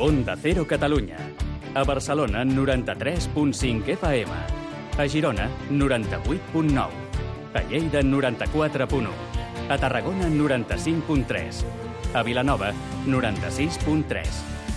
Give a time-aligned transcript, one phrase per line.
[0.00, 1.18] Onda Cero Catalunya.
[1.74, 4.32] A Barcelona, 93.5 FM.
[4.96, 6.88] A Girona, 98.9.
[7.52, 9.08] A Lleida, 94.1.
[9.68, 11.64] A Tarragona, 95.3.
[12.14, 12.72] A Vilanova,
[13.04, 14.24] 96.3.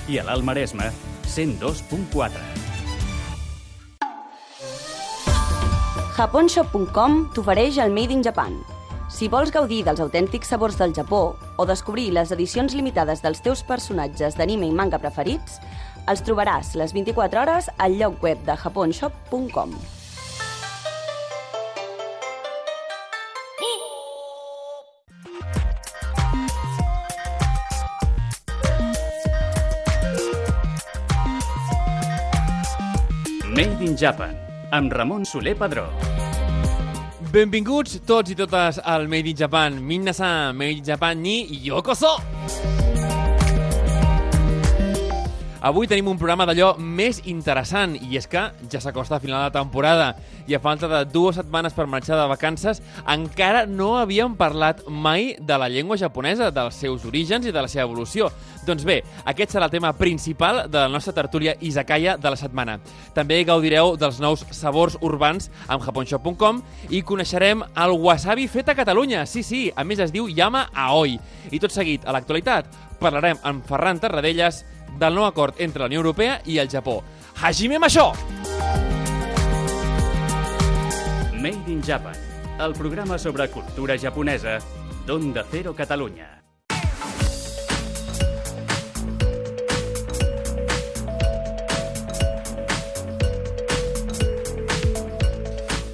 [0.10, 0.92] I a l'Alt Maresme,
[1.24, 2.44] 102.4.
[6.18, 8.73] Japonshop.com t'ofereix el Made in Japan.
[9.14, 13.62] Si vols gaudir dels autèntics sabors del Japó o descobrir les edicions limitades dels teus
[13.62, 15.60] personatges d'anime i manga preferits,
[16.10, 19.78] els trobaràs les 24 hores al lloc web de japonshop.com.
[33.54, 34.34] Made in Japan,
[34.74, 35.86] amb Ramon Soler Padró.
[37.34, 39.80] Benvinguts tots i totes al Made in Japan.
[39.82, 42.12] Minna-san, Made in Japan ni yokoso!
[45.64, 49.54] Avui tenim un programa d'allò més interessant i és que ja s'acosta a final de
[49.56, 50.10] temporada
[50.44, 55.38] i a falta de dues setmanes per marxar de vacances encara no havíem parlat mai
[55.40, 58.28] de la llengua japonesa, dels seus orígens i de la seva evolució.
[58.68, 62.82] Doncs bé, aquest serà el tema principal de la nostra tertúlia Izakaya de la setmana.
[63.16, 66.60] També gaudireu dels nous sabors urbans amb japonshop.com
[66.92, 69.24] i coneixerem el wasabi fet a Catalunya.
[69.24, 71.16] Sí, sí, a més es diu Yama Aoi.
[71.56, 72.68] I tot seguit, a l'actualitat,
[73.00, 74.66] parlarem amb Ferran Tarradellas
[75.00, 77.02] del nou acord entre la Unió Europea i el Japó.
[77.42, 78.12] Hajime això!
[81.34, 82.16] Made in Japan,
[82.60, 84.60] el programa sobre cultura japonesa
[85.06, 86.43] d'Onda Cero Catalunya.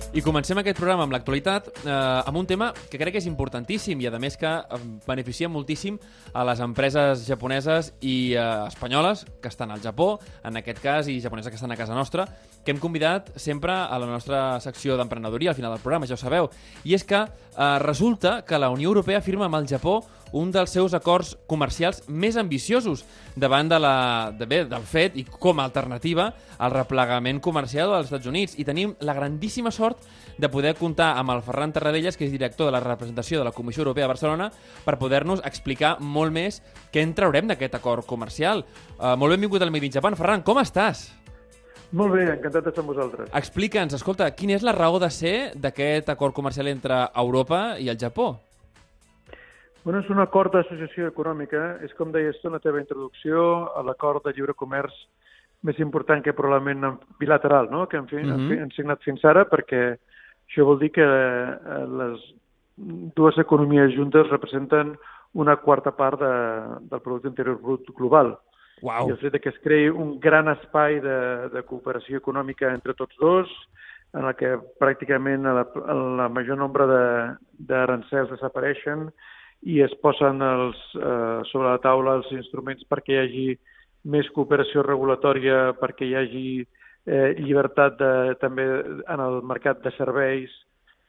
[0.09, 3.99] I comencem aquest programa amb l'actualitat eh, amb un tema que crec que és importantíssim
[4.01, 5.99] i, a més, que eh, beneficia moltíssim
[6.33, 11.19] a les empreses japoneses i eh, espanyoles que estan al Japó, en aquest cas, i
[11.21, 12.25] japoneses que estan a casa nostra,
[12.65, 16.21] que hem convidat sempre a la nostra secció d'emprenedoria al final del programa, ja ho
[16.21, 16.49] sabeu.
[16.89, 19.99] I és que eh, resulta que la Unió Europea firma amb el Japó
[20.33, 25.25] un dels seus acords comercials més ambiciosos davant de la, de bé, del fet i
[25.25, 28.57] com a alternativa al replegament comercial dels Estats Units.
[28.59, 30.03] I tenim la grandíssima sort
[30.37, 33.55] de poder comptar amb el Ferran Tarradellas, que és director de la representació de la
[33.55, 34.49] Comissió Europea a Barcelona,
[34.85, 36.61] per poder-nos explicar molt més
[36.93, 38.65] què en traurem d'aquest acord comercial.
[38.97, 40.17] Uh, molt benvingut al Made in Japan.
[40.19, 41.09] Ferran, com estàs?
[41.91, 43.31] Molt bé, encantat d'estar amb vosaltres.
[43.33, 47.97] Explica'ns, escolta, quina és la raó de ser d'aquest acord comercial entre Europa i el
[47.97, 48.35] Japó?
[49.89, 51.59] Bueno, és un acord d'associació econòmica.
[51.81, 53.39] És, com deies tu en la teva introducció,
[53.87, 54.93] l'acord de lliure comerç
[55.65, 57.87] més important que probablement bilateral no?
[57.89, 58.59] que hem, fi, mm -hmm.
[58.61, 59.97] hem signat fins ara, perquè
[60.45, 62.19] això vol dir que eh, les
[63.17, 64.93] dues economies juntes representen
[65.33, 66.35] una quarta part de,
[66.91, 68.37] del producte interior brut global.
[68.83, 69.07] Wow.
[69.07, 73.17] I el fet que es creï un gran espai de, de cooperació econòmica entre tots
[73.17, 73.49] dos,
[74.13, 75.65] en el que pràcticament la,
[76.21, 76.85] la major nombre
[77.57, 79.09] d'arancels de, desapareixen
[79.67, 83.47] i es posen els, eh, sobre la taula els instruments perquè hi hagi
[84.09, 90.53] més cooperació regulatòria, perquè hi hagi eh, llibertat de, també en el mercat de serveis,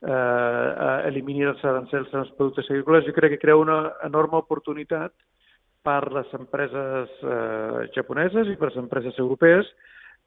[0.03, 5.15] eh, eliminar els arancels en els productes agrícoles, jo crec que crea una enorme oportunitat
[5.87, 9.71] per les empreses eh, japoneses i per les empreses europees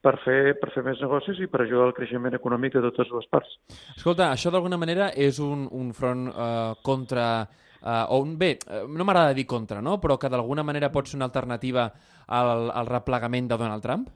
[0.04, 3.28] per fer, per fer més negocis i per ajudar al creixement econòmic de totes dues
[3.32, 3.60] parts.
[3.96, 7.28] Escolta, això d'alguna manera és un, un front eh, contra...
[7.84, 8.58] Eh, o un, bé,
[8.88, 10.00] no m'agrada dir contra, no?
[10.00, 11.90] però que d'alguna manera pot ser una alternativa
[12.28, 14.12] al, al replegament de Donald Trump?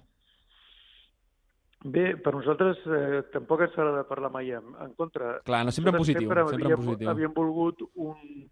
[1.83, 5.38] Bé, per nosaltres eh, tampoc ens agrada parlar mai en, en contra.
[5.45, 6.25] Clar, no, sempre en positiu.
[6.25, 7.11] Sempre, sempre havíem, en positiu.
[7.11, 8.47] havíem volgut un,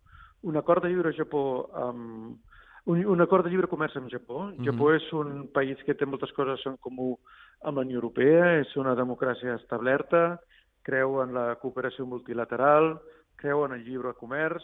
[0.52, 1.46] un acord de lliure Japó
[1.88, 2.38] amb,
[2.86, 4.44] un, un acord de lliure comerç amb Japó.
[4.46, 4.66] Mm -hmm.
[4.70, 7.18] Japó és un país que té moltes coses en comú
[7.64, 10.40] amb la Unió Europea, és una democràcia establerta,
[10.84, 13.00] creu en la cooperació multilateral,
[13.36, 14.64] creu en el lliure comerç,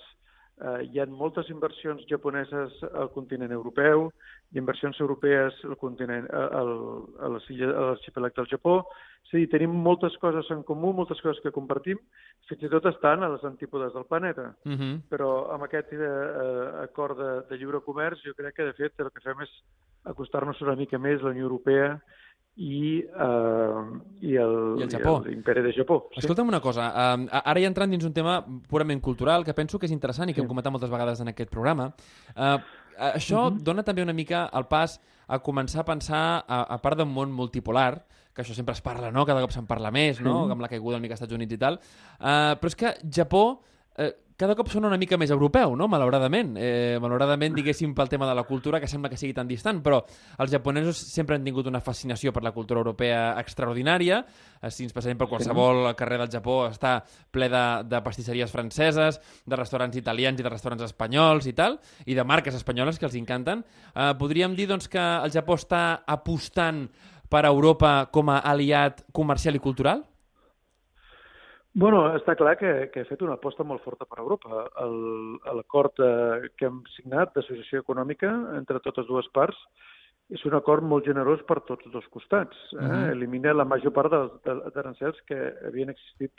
[0.61, 4.09] eh, hi ha moltes inversions japoneses al continent europeu,
[4.51, 6.71] i inversions europees al continent, al,
[7.19, 8.81] a l'arxipelag del Japó.
[9.25, 11.99] És a dir, tenim moltes coses en comú, moltes coses que compartim,
[12.49, 14.53] fins i tot estan a les antípodes del planeta.
[14.65, 14.93] Uh -huh.
[15.09, 19.11] Però amb aquest eh, acord de, de lliure comerç jo crec que, de fet, el
[19.11, 19.51] que fem és
[20.03, 22.01] acostar-nos una mica més a la Unió Europea
[22.55, 23.85] i, uh,
[24.19, 25.21] i, el, I el Japó.
[25.25, 26.09] l'imperi de Japó.
[26.11, 26.19] Sí?
[26.19, 29.87] Escolta'm una cosa, uh, ara ja entrant dins un tema purament cultural que penso que
[29.87, 30.45] és interessant i que sí.
[30.45, 31.93] hem comentat moltes vegades en aquest programa.
[32.35, 32.59] Uh,
[33.13, 33.63] això uh -huh.
[33.63, 37.31] dona també una mica el pas a començar a pensar, a, a part d'un món
[37.31, 39.25] multipolar, que això sempre es parla, no?
[39.25, 40.43] Cada cop se'n parla més, no?
[40.43, 40.51] Uh -huh.
[40.51, 41.79] Amb la caiguda una mica als Estats Units i tal.
[42.19, 43.61] Uh, però és que Japó,
[43.97, 45.85] uh, cada cop sona una mica més europeu, no?
[45.91, 46.55] Malauradament.
[46.57, 49.99] Eh, malauradament, diguéssim, pel tema de la cultura, que sembla que sigui tan distant, però
[50.41, 54.23] els japonesos sempre han tingut una fascinació per la cultura europea extraordinària.
[54.57, 59.21] Eh, si ens passem per qualsevol carrer del Japó, està ple de, de pastisseries franceses,
[59.45, 61.77] de restaurants italians i de restaurants espanyols i tal,
[62.09, 63.61] i de marques espanyoles que els encanten.
[63.93, 66.87] Eh, podríem dir doncs, que el Japó està apostant
[67.29, 70.07] per a Europa com a aliat comercial i cultural?
[71.73, 74.65] Bueno, està clar que, que he fet una aposta molt forta per Europa.
[75.55, 79.59] L'acord eh, que hem signat d'associació econòmica entre totes dues parts
[80.31, 82.57] és un acord molt generós per tots dos costats.
[82.73, 82.75] Eh?
[82.75, 83.11] Uh -huh.
[83.15, 85.37] Elimina la major part d'arancels que
[85.67, 86.31] havien existit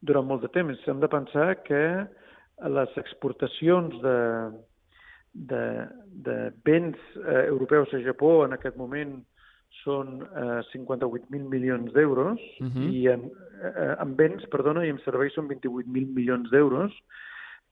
[0.00, 0.88] durant molt de temps.
[0.88, 2.06] Hem de pensar que
[2.68, 4.18] les exportacions de,
[5.32, 9.24] de, de béns eh, europeus a Japó en aquest moment
[9.84, 12.90] són eh, 58.000 milions d'euros uh -huh.
[12.92, 13.30] i en,
[13.62, 16.92] eh, en béns, perdona, i en serveis són 28.000 milions d'euros,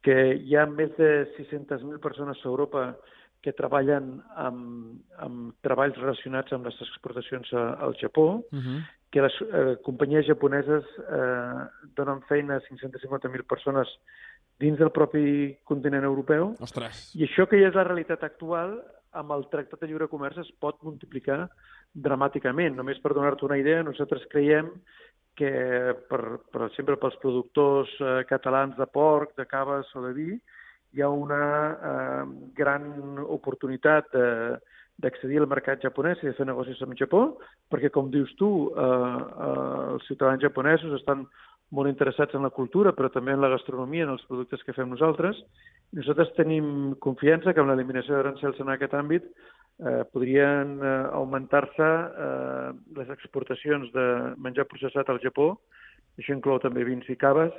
[0.03, 2.97] que hi ha més de 600.000 persones a Europa
[3.43, 8.81] que treballen amb, amb treballs relacionats amb les exportacions a, al Japó, uh -huh.
[9.11, 11.63] que les eh, companyies japoneses eh,
[11.95, 13.89] donen feina a 550.000 persones
[14.59, 16.55] dins del propi continent europeu.
[16.61, 17.15] Ostres.
[17.15, 18.83] I això que ja és la realitat actual,
[19.13, 21.49] amb el Tractat de Lliure Comerç es pot multiplicar
[21.95, 22.77] dramàticament.
[22.77, 24.71] Només per donar-te una idea, nosaltres creiem
[25.39, 25.51] que,
[26.11, 30.33] per, per exemple, pels productors eh, catalans de porc, de caves o de vi,
[30.97, 32.25] hi ha una eh,
[32.57, 34.27] gran oportunitat de,
[34.99, 37.23] d'accedir al mercat japonès i de fer negocis amb Japó,
[37.71, 41.27] perquè, com dius tu, eh, eh, els ciutadans japonesos estan
[41.77, 44.89] molt interessats en la cultura, però també en la gastronomia, en els productes que fem
[44.91, 45.39] nosaltres.
[45.95, 49.29] Nosaltres tenim confiança que amb l'eliminació d'arancels en aquest àmbit
[49.79, 51.89] eh, podrien eh, augmentar-se
[52.27, 55.53] eh, les exportacions de menjar processat al Japó,
[56.19, 57.55] això inclou també vins i caves,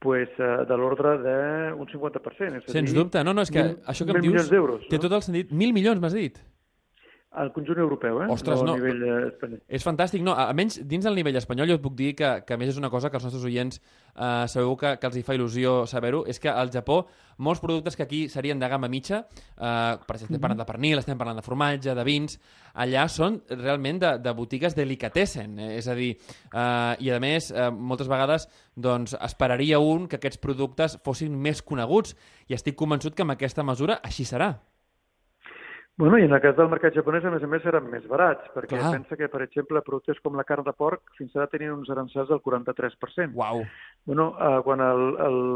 [0.00, 2.62] pues, eh, de l'ordre d'un 50%.
[2.62, 5.04] És Sens dir, dubte, no, no, és que mil, això que em dius té no?
[5.04, 5.52] tot el sentit.
[5.52, 6.40] Mil milions, m'has dit?
[7.30, 8.26] Al conjunt europeu, eh?
[8.28, 8.72] Ostres, no, no.
[8.74, 9.60] A nivell eh, espanyol.
[9.70, 10.22] És fantàstic.
[10.26, 12.78] No, almenys dins del nivell espanyol jo et puc dir que, que a més és
[12.80, 16.24] una cosa que els nostres oients eh, sabeu que, que els hi fa il·lusió saber-ho,
[16.26, 17.04] és que al Japó
[17.38, 20.98] molts productes que aquí serien de gamma mitja, eh, per exemple, estem parlant de pernil,
[20.98, 22.34] estem parlant de formatge, de vins,
[22.74, 25.70] allà són realment de, de botigues delicatessen, eh?
[25.78, 26.10] és a dir,
[26.50, 31.62] eh, i a més, eh, moltes vegades doncs, esperaria un que aquests productes fossin més
[31.62, 32.18] coneguts
[32.50, 34.56] i estic convençut que amb aquesta mesura així serà.
[36.00, 38.46] Bueno, i en el cas del mercat japonès, a més a més, seran més barats,
[38.54, 38.92] perquè Clar.
[38.94, 42.30] pensa que, per exemple, productes com la carn de porc fins ara tenien uns arancels
[42.30, 43.34] del 43%.
[43.36, 43.60] Uau!
[44.08, 44.80] Bueno, eh, quan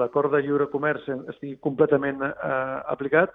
[0.03, 2.35] l'acord de lliure comerç estigui completament eh,
[2.93, 3.33] aplicat,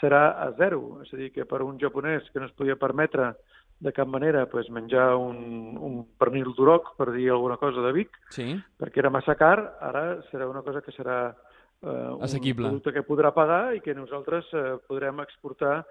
[0.00, 0.98] serà a zero.
[1.04, 3.36] És a dir, que per un japonès que no es podia permetre
[3.78, 8.18] de cap manera pues, menjar un, un pernil d'uroc, per dir alguna cosa de Vic,
[8.34, 8.48] sí.
[8.82, 12.66] perquè era massa car, ara serà una cosa que serà eh, un Assequible.
[12.66, 15.84] producte que podrà pagar i que nosaltres eh, podrem exportar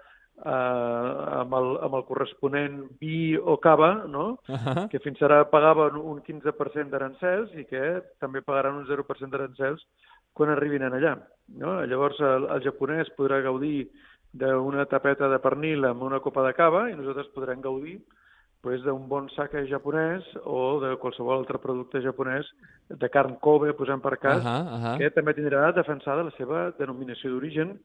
[0.44, 4.38] eh, amb, el, amb el corresponent vi o cava, no?
[4.48, 4.88] Uh -huh.
[4.88, 9.84] que fins ara pagaven un 15% d'arancels i que també pagaran un 0% d'arancels
[10.32, 11.18] quan arribin en allà.
[11.48, 11.84] No?
[11.86, 13.90] Llavors el, el japonès podrà gaudir
[14.32, 17.98] d'una tapeta de pernil amb una copa de cava i nosaltres podrem gaudir
[18.62, 22.46] pues, d'un bon sake japonès o de qualsevol altre producte japonès
[22.88, 24.98] de carn Kobe, posem per cas, uh -huh, uh -huh.
[24.98, 27.78] que també tindrà defensada la seva denominació d'origen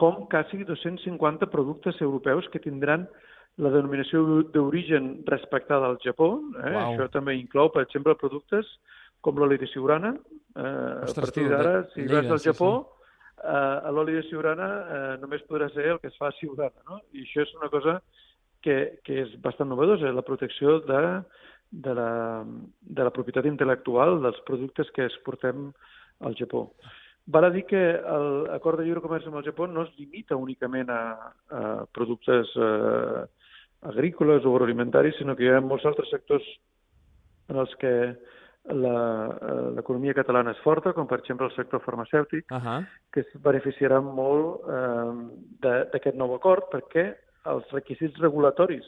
[0.00, 3.04] com quasi 250 productes europeus que tindran
[3.60, 4.22] la denominació
[4.54, 6.38] d'origen respectada al Japó.
[6.62, 6.70] Eh?
[6.72, 6.78] Wow.
[6.94, 8.68] Això també inclou, per exemple, productes
[9.20, 10.14] com l'oli de siurana.
[10.56, 12.70] Eh, Ostres, a partir d'ara, de- si Lleida, vas al sí, Japó,
[13.44, 16.80] eh, l'oli de siurana eh, només podrà ser el que es fa a siurana.
[16.88, 17.02] No?
[17.12, 17.98] I això és una cosa
[18.64, 21.02] que, que és bastant novedosa, la protecció de,
[21.70, 22.10] de, la,
[22.80, 25.68] de la propietat intel·lectual dels productes que exportem
[26.24, 26.70] al Japó.
[27.30, 27.80] Val a dir que
[28.50, 31.02] l'acord de lliure comerç amb el Japó no es limita únicament a,
[31.50, 31.60] a
[31.94, 33.22] productes eh,
[33.92, 36.44] agrícoles o agroalimentaris, sinó que hi ha molts altres sectors
[37.50, 37.92] en els que
[38.76, 42.86] la- eh, l'economia catalana és forta, com per exemple el sector farmacèutic, Uh -huh.
[43.12, 45.12] que es beneficiaran molt eh,
[45.92, 47.14] d'aquest nou acord perquè
[47.46, 48.84] els requisits regulatoris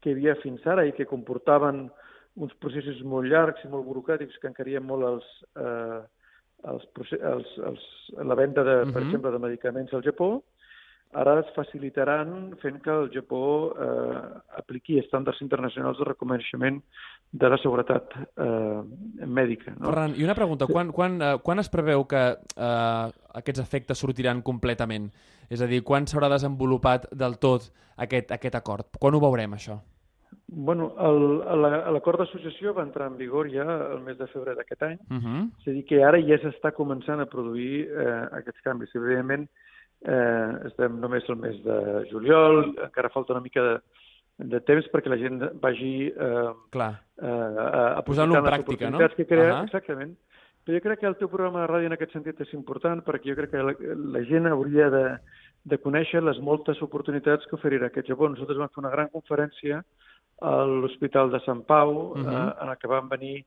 [0.00, 1.90] que hi havia fins ara i que comportaven
[2.36, 5.24] uns processos molt llargs i molt burocràtics que encarien molt els,
[5.56, 6.02] eh,
[6.66, 6.84] els,
[7.20, 7.88] els, els,
[8.24, 9.06] la venda, de, per Mhm.
[9.06, 10.42] exemple, de medicaments al Japó,
[11.16, 16.82] ara es facilitaran fent que el Japó eh, apliqui estàndards internacionals de reconeixement
[17.32, 18.82] de la seguretat eh,
[19.26, 19.74] mèdica.
[19.78, 19.88] No?
[19.90, 22.22] Ferran, i una pregunta, quan, quan, eh, quan es preveu que
[22.56, 25.10] eh, aquests efectes sortiran completament?
[25.48, 28.86] És a dir, quan s'haurà desenvolupat del tot aquest, aquest acord?
[28.98, 29.78] Quan ho veurem, això?
[30.48, 30.92] Bueno,
[31.92, 35.50] l'acord d'associació va entrar en vigor ja el mes de febrer d'aquest any, Uh -huh.
[35.60, 38.94] és a dir, que ara ja s'està començant a produir eh, aquests canvis.
[38.94, 39.48] Evidentment,
[40.04, 43.80] eh, estem només al mes de juliol, encara falta una mica de,
[44.38, 47.00] de temps perquè la gent vagi eh, Clar.
[47.18, 48.98] eh, Posant-lo en pràctica, no?
[49.16, 49.64] que crea, Ahà.
[49.64, 50.16] exactament.
[50.64, 53.30] Però jo crec que el teu programa de ràdio en aquest sentit és important perquè
[53.30, 53.74] jo crec que la,
[54.18, 55.18] la gent hauria de,
[55.64, 58.28] de conèixer les moltes oportunitats que oferirà aquest Japó.
[58.28, 59.84] Nosaltres vam fer una gran conferència
[60.40, 62.24] a l'Hospital de Sant Pau, uh Mhm.
[62.26, 62.48] -huh.
[62.50, 63.44] eh, en la que van venir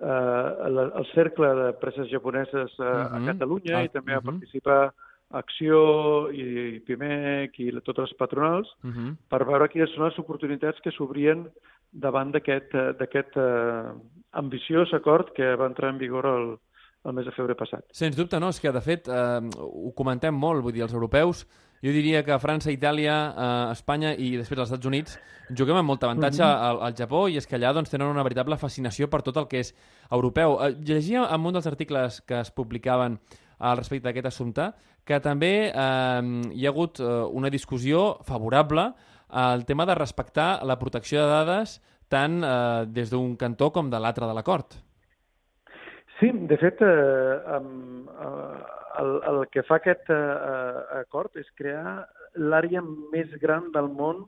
[0.00, 3.14] eh, el, el cercle de preses japoneses eh, Mhm.
[3.14, 4.24] a Catalunya Ah, i també a mhm.
[4.38, 4.92] participar
[5.30, 9.16] Acció i, i PIMEC i la- totes les patronals Uh -huh.
[9.28, 11.48] per veure quines són les oportunitats que s'obrien
[11.92, 13.92] davant d'aquest eh, d'aquest eh,
[14.32, 16.58] ambiciós acord que va entrar en vigor el,
[17.04, 17.84] el mes de febrer passat.
[17.90, 18.48] Sens dubte, no.
[18.48, 21.46] És que, de fet, eh, ho comentem molt, vull dir, els europeus,
[21.82, 25.18] jo diria que França, Itàlia, eh, Espanya i després els Estats Units
[25.50, 26.50] juguem amb molt avantatge Mhm.
[26.68, 29.46] al, al Japó i és que allà doncs, tenen una veritable fascinació per tot el
[29.48, 29.74] que és
[30.10, 30.58] europeu.
[30.60, 33.18] Eh, llegia en un dels articles que es publicaven
[33.58, 34.72] al respecte d'aquest assumpte
[35.04, 38.92] que també eh, hi ha hagut eh, una discussió favorable
[39.30, 43.98] al tema de respectar la protecció de dades tant eh, des d'un cantó com de
[44.00, 44.66] l'altre de l'acord.
[46.18, 48.57] Sí, de fet, eh, amb, eh,
[49.02, 50.18] el, el que fa aquest eh,
[51.00, 52.04] acord és crear
[52.36, 54.26] l'àrea més gran del món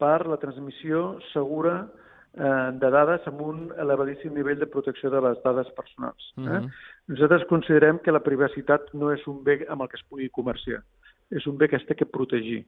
[0.00, 5.40] per la transmissió segura eh, de dades amb un elevadíssim nivell de protecció de les
[5.44, 6.32] dades personals.
[6.38, 6.42] Eh?
[6.42, 6.70] Mhm.
[7.14, 10.82] Nosaltres considerem que la privacitat no és un bé amb el que es pugui comerciar,
[11.30, 12.64] és un bé que es té que protegir.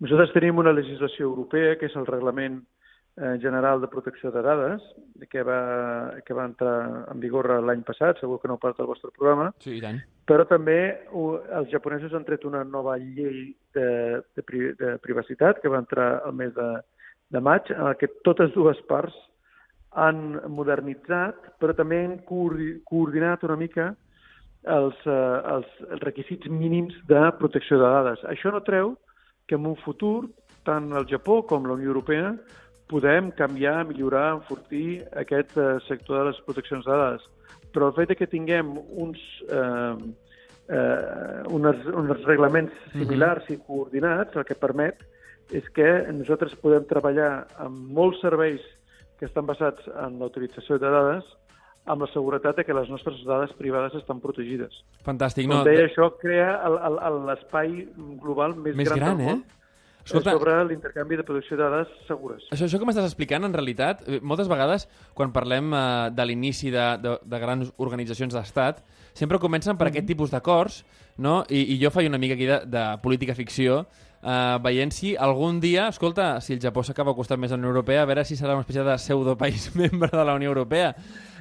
[0.00, 2.62] Nosaltres tenim una legislació europea, que és el Reglament
[3.42, 4.82] General de Protecció de Dades,
[5.30, 9.10] que va, que va entrar en vigor l'any passat, segur que no part del vostre
[9.16, 9.98] programa, Sí, i tant.
[10.28, 10.76] però també
[11.16, 13.88] els japonesos han tret una nova llei de,
[14.36, 16.68] de, pri, de privacitat que va entrar el mes de,
[17.30, 19.14] de maig, en que totes dues parts
[19.98, 23.88] han modernitzat, però també han coordi- coordinat una mica
[24.68, 28.22] els, eh, els, els requisits mínims de protecció de dades.
[28.30, 28.94] Això no treu
[29.48, 30.28] que en un futur,
[30.66, 32.34] tant el Japó com la Unió Europea,
[32.88, 37.26] podem canviar, millorar, enfortir aquest eh, sector de les proteccions de dades.
[37.74, 39.94] Però el fet que tinguem uns, eh,
[40.72, 45.04] eh, uns, uns reglaments similars i coordinats, el que permet
[45.54, 48.64] és que nosaltres podem treballar amb molts serveis
[49.18, 51.28] que estan basats en la utilització de dades
[51.88, 54.74] amb la seguretat de que les nostres dades privades estan protegides.
[55.06, 55.48] Fantàstic.
[55.48, 56.50] Com No, deia, això crea
[57.30, 57.86] l'espai
[58.20, 59.57] global més, Més gran, del eh?
[60.08, 62.48] Escolta- sobre l'intercanvi de protecció de dades segures.
[62.50, 65.84] Això, això que m'estàs explicant, en realitat, eh, moltes vegades, quan parlem eh,
[66.16, 68.82] de l'inici de, de, de grans organitzacions d'estat,
[69.14, 70.82] sempre comencen per aquest tipus d'acords,
[71.18, 71.42] no?
[71.52, 73.84] I, I jo faig una mica aquí de, de política ficció,
[74.22, 77.74] eh, veient si algun dia, escolta, si el Japó s'acaba acostant més a la Unió
[77.74, 80.94] Europea, a veure si serà una espècie de pseudopaís membre de la Unió Europea.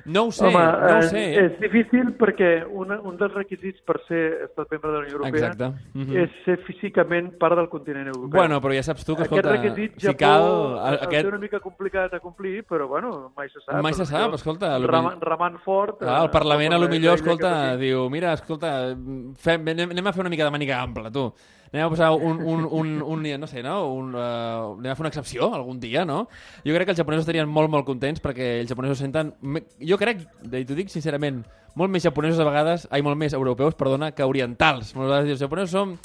[0.08, 1.22] No ho sé, Home, no ho eh, sé.
[1.28, 1.42] Eh?
[1.44, 5.50] és difícil perquè una, un dels requisits per ser estat membre de la Unió Europea
[5.52, 5.68] Exacte.
[6.00, 6.22] Mhm.
[6.24, 8.40] és ser físicament part del continent europeu.
[8.40, 10.48] Bueno, però ja saps tu que, escolta, aquest requisit si Japó cal...
[11.02, 11.28] Aquest...
[11.28, 13.82] té una mica complicat a complir, però bueno, mai se sap.
[13.84, 16.00] Mai se sap, escolta, lo Remant, remant fort...
[16.00, 18.74] Clar, el eh, Parlament, a lo millor, escolta, diu, mira, escolta,
[19.36, 21.28] fem, anem, anem a fer una mica de màniga ampla, tu.
[21.74, 23.78] Anem a posar un, un, un, un no sé, no?
[23.92, 26.28] Un, uh, anem a fer una excepció algun dia, no?
[26.64, 29.34] Jo crec que els japonesos estarien molt, molt contents perquè els japonesos senten...
[29.84, 31.44] Jo crec, i t'ho dic sincerament,
[31.78, 34.96] molt més japonesos a vegades, ai, molt més europeus, perdona, que orientals.
[34.96, 35.98] Moltes vegades els japonesos som,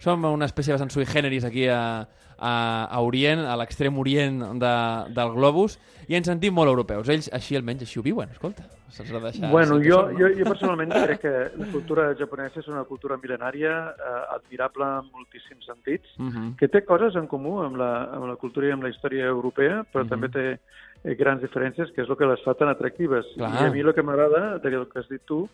[0.00, 2.06] som una espècie de sui generis aquí a,
[2.38, 4.74] a, a Orient, a l'extrem Orient de,
[5.14, 5.78] del globus,
[6.08, 7.08] i ens sentim molt europeus.
[7.12, 8.64] Ells així almenys així ho viuen, escolta.
[8.88, 13.18] Se'ls ha Bueno, jo, jo, jo personalment crec que la cultura japonesa és una cultura
[13.20, 16.56] mil·lenària, eh, admirable en moltíssims sentits, Mhm.
[16.56, 19.84] que té coses en comú amb la, amb la cultura i amb la història europea,
[19.92, 20.08] però Mhm.
[20.08, 20.58] també té
[21.04, 23.24] eh, grans diferències, que és el que les fa tan atractives.
[23.36, 23.52] Clar.
[23.62, 25.48] I a mi el que m'agrada del que has dit tu,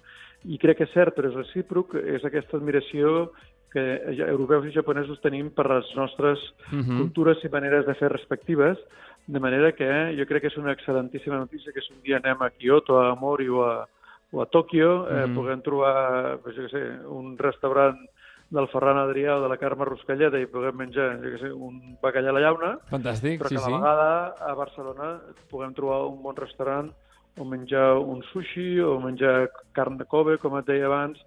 [0.44, 3.32] i crec que és cert, però és recíproc, és aquesta admiració
[3.74, 3.82] que
[4.30, 6.38] europeus i japonesos tenim per les nostres
[6.70, 6.96] Mhm.
[7.00, 8.78] cultures i maneres de fer respectives,
[9.26, 12.40] de manera que jo crec que és una excel·lentíssima notícia que si un dia anem
[12.42, 13.86] a Kyoto, a Mori o a,
[14.32, 15.34] o a Tòquio, eh, Mhm.
[15.34, 17.98] puguem trobar, jo què sé, un restaurant
[18.50, 21.96] del Ferran Adrià o de la Carme Ruscalleda i puguem menjar, jo què sé, un
[22.00, 26.06] bacallà a la llauna, Fantàstic, però sí, que a la vegada a Barcelona puguem trobar
[26.06, 26.92] un bon restaurant
[27.36, 31.18] o menjar un sushi o menjar carn de Kobe, com et deia abans,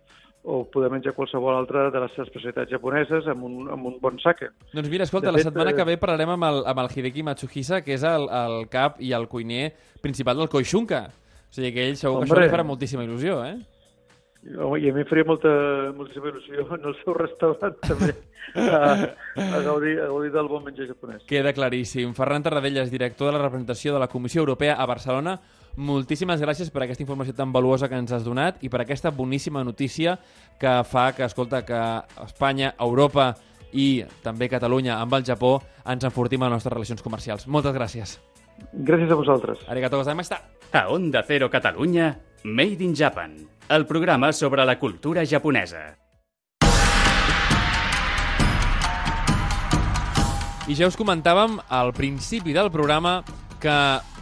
[0.48, 4.48] o poder menjar qualsevol altra de les especialitats japoneses amb un, amb un bon sake.
[4.72, 6.92] Doncs mira, escolta, De la fet, setmana eh, que ve parlarem amb el, amb el
[6.96, 11.02] Hideki Matsuhisa, que és el, el cap i el cuiner principal del Koishunka.
[11.12, 12.48] O sigui que ell segur que això Hombre.
[12.48, 13.58] li farà moltíssima il·lusió, eh?
[14.56, 15.52] Home, I a mi em faria molta,
[15.98, 18.14] moltíssima il·lusió en el seu restaurant també
[18.56, 18.80] a,
[19.36, 21.28] a, gaudir, a gaudir del bon menjar japonès.
[21.28, 22.16] Queda claríssim.
[22.16, 25.42] Ferran Tarradellas, director de la representació de la Comissió Europea a Barcelona,
[25.78, 29.64] moltíssimes gràcies per aquesta informació tan valuosa que ens has donat i per aquesta boníssima
[29.64, 30.18] notícia
[30.60, 31.82] que fa que, escolta, que
[32.26, 33.36] Espanya, Europa
[33.72, 37.48] i també Catalunya amb el Japó ens enfortim a les nostres relacions comercials.
[37.48, 38.18] Moltes gràcies.
[38.74, 39.62] Gràcies a vosaltres.
[39.70, 40.42] Arigato gozaimashita.
[40.74, 43.38] A Onda Cero Catalunya, Made in Japan,
[43.70, 45.96] el programa sobre la cultura japonesa.
[50.68, 53.22] I ja us comentàvem al principi del programa
[53.62, 53.76] que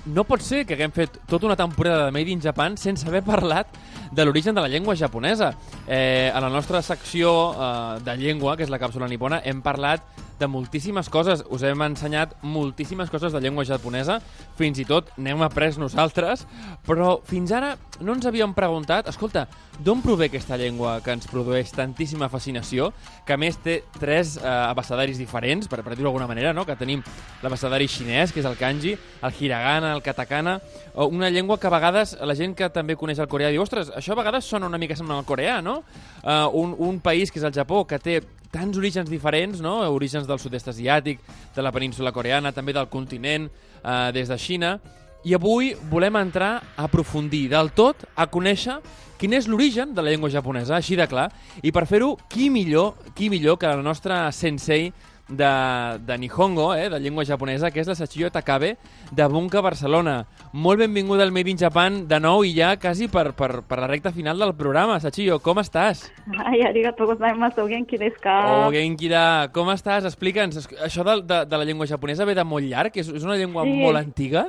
[0.05, 3.23] no pot ser que haguem fet tota una temporada de Made in Japan sense haver
[3.25, 3.67] parlat
[4.15, 5.53] de l'origen de la llengua japonesa.
[5.87, 10.05] Eh, a la nostra secció eh, de llengua, que és la càpsula nipona, hem parlat
[10.39, 11.43] de moltíssimes coses.
[11.49, 14.19] Us hem ensenyat moltíssimes coses de llengua japonesa,
[14.59, 16.45] fins i tot n'hem après nosaltres,
[16.87, 19.45] però fins ara no ens havíem preguntat, escolta,
[19.79, 22.91] d'on prové aquesta llengua que ens produeix tantíssima fascinació,
[23.27, 26.65] que a més té tres eh, abecedaris diferents, per, per dir-ho d'alguna manera, no?
[26.67, 27.03] que tenim
[27.43, 30.59] l'abecedari xinès, que és el kanji, el hiragana, el katakana,
[30.95, 34.13] una llengua que a vegades la gent que també coneix el coreà diu, ostres, això
[34.13, 35.79] a vegades sona una mica semblant al coreà, no?
[36.21, 38.19] Uh, un, un país que és el Japó, que té
[38.53, 39.79] tants orígens diferents, no?
[39.91, 41.23] orígens del sud-est asiàtic,
[41.55, 43.49] de la península coreana, també del continent,
[43.81, 44.77] eh, des de Xina,
[45.25, 48.77] i avui volem entrar a aprofundir del tot, a conèixer
[49.19, 51.27] quin és l'origen de la llengua japonesa, així de clar,
[51.63, 54.91] i per fer-ho, qui millor, qui millor que la nostra sensei
[55.27, 58.75] de, de Nihongo, eh, de llengua japonesa, que és la Sachiyo Takabe,
[59.11, 60.25] de Bunka, Barcelona.
[60.53, 63.87] Molt benvinguda al Made in Japan de nou i ja quasi per, per, per la
[63.87, 64.99] recta final del programa.
[64.99, 66.05] Sachiyo, com estàs?
[66.45, 68.35] Ai, arigato gozaimasu, genki desu ka?
[68.67, 69.49] Oh, genki da.
[69.53, 70.05] Com estàs?
[70.05, 70.67] Explica'ns.
[70.85, 72.95] Això de, de, de la llengua japonesa ve de molt llarg?
[73.01, 73.73] És, és una llengua Sí.
[73.81, 74.45] molt antiga?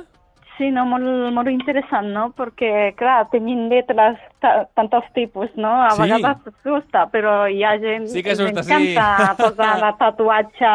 [0.57, 2.31] Sí, no, molt, molt interessant, no?
[2.33, 5.69] Perquè, clar, tenim lletres ta tantos tipus, no?
[5.83, 6.01] A Sí.
[6.01, 9.37] vegades assusta, però hi ha gent Sí que li encanta sí.
[9.43, 10.71] posar la tatuatge,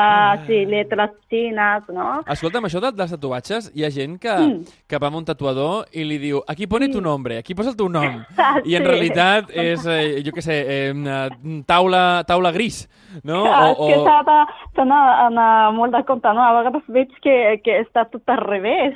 [0.47, 2.21] sí, lletres xines, no?
[2.27, 4.65] Escolta'm, això de les tatuatges, hi ha gent que, Mm.
[4.89, 7.77] que va amb un tatuador i li diu aquí pone tu nombre, aquí posa el
[7.77, 8.23] teu nom.
[8.39, 8.89] Ah, I en sí.
[8.89, 11.29] realitat és, eh, jo què sé, eh, una
[11.67, 12.89] taula, taula gris,
[13.25, 13.45] no?
[13.47, 16.43] Ah, és que s'ha de- s'ha d'anar molt de compte, no?
[16.43, 18.95] A vegades veig que, que està tot al revés.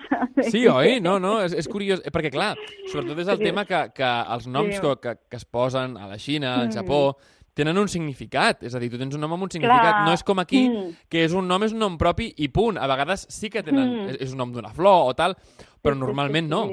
[0.50, 0.98] Sí, oi?
[1.00, 2.00] No, no, és, és curiós.
[2.04, 2.54] Eh, Perquè, clar,
[2.92, 6.18] sobretot és el tema que, que els noms que, que, que es posen a la
[6.18, 6.76] Xina, al Mm.
[6.78, 7.16] Japó,
[7.56, 8.62] tenen un significat.
[8.68, 9.94] És a dir, tu tens un nom amb un significat.
[9.94, 10.04] Clar.
[10.06, 10.92] No és com aquí, Mm.
[11.08, 12.76] que és un nom, és un nom propi i punt.
[12.78, 13.88] A vegades sí que tenen...
[14.04, 14.08] Mm.
[14.10, 15.34] És, és un nom d'una flor o tal,
[15.82, 16.66] però Sí, sí, normalment sí, no.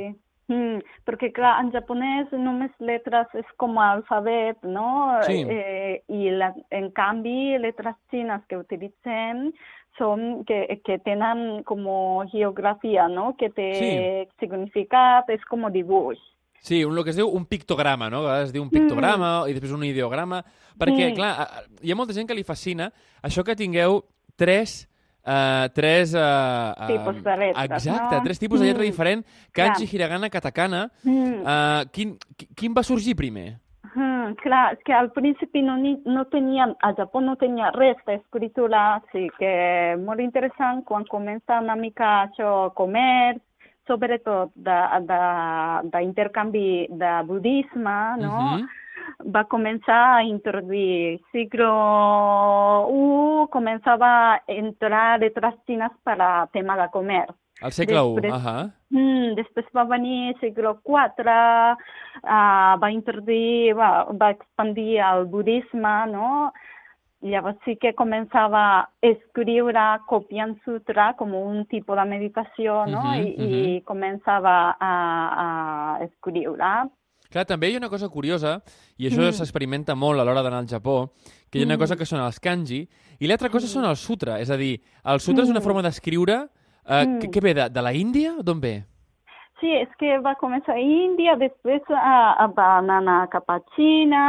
[0.51, 5.15] Mm, perquè, clar, en japonès només lletres és com alfabet, no?
[5.23, 5.37] Sí.
[5.49, 9.53] Eh, I, la, en canvi, lletres xines que utilitzem
[9.97, 11.85] són que, que tenen com
[12.31, 13.35] geografia, no?
[13.37, 16.19] Que té significat, és com dibuix.
[16.63, 18.21] Sí, un, el que es diu un pictograma, no?
[18.23, 20.39] A vegades es diu un pictograma i després un ideograma,
[20.79, 21.15] perquè, Mm.
[21.17, 21.33] clar,
[21.83, 24.03] hi ha molta gent que li fascina això que tingueu
[24.35, 24.87] tres...
[25.25, 26.11] Uh, tres...
[26.13, 28.23] Uh, Tipus de lletres, Exacte, no?
[28.25, 28.87] tres tipus de lletra Mm.
[28.91, 29.21] diferent,
[29.55, 29.93] kanji, Clar.
[29.95, 30.91] hiragana, katakana.
[31.03, 31.37] Mm.
[31.43, 33.57] Uh, quin, qui- quin va sorgir primer?
[33.95, 37.97] Mm, clar, és que al principi no, ni, no tenien, a Japó no tenia res
[38.07, 39.51] d'escriptura, sí que
[40.01, 43.43] molt interessant quan comença una mica això, comerç,
[43.87, 48.37] sobretot d'intercanvi de, de, de budisme, no?
[48.57, 48.65] Mhm.
[49.35, 51.69] Va començar a introduir siglo
[52.89, 57.35] I, començava a entrar lletres xines per a tema de comerç.
[57.63, 58.71] Al segle I, Després- ahà.
[58.91, 61.77] Mm, després va venir segle IV,
[62.23, 66.51] uh, va introduir, va, va expandir el budisme, no?
[67.23, 73.01] Llavors sí que començava a escriure copiant sutra com un tipus de meditació, no?
[73.13, 74.91] Mhm, I, I començava a,
[75.45, 76.73] a escriure.
[77.31, 78.59] Clar, també hi ha una cosa curiosa,
[78.99, 79.31] i això Mm.
[79.39, 81.13] s'experimenta molt a l'hora d'anar al Japó,
[81.49, 81.79] que hi ha una Mm.
[81.79, 82.87] cosa que són els kanji,
[83.19, 84.39] i l'altra cosa són els sutra.
[84.39, 85.63] És a dir, el sutra és una Mm.
[85.63, 86.49] forma d'escriure
[86.87, 87.31] eh, Mm.
[87.31, 88.33] que ve de, de la Índia?
[88.43, 88.83] D'on ve?
[89.63, 94.23] Sí, és que va començar a Índia, després uh, va anar cap a Xina,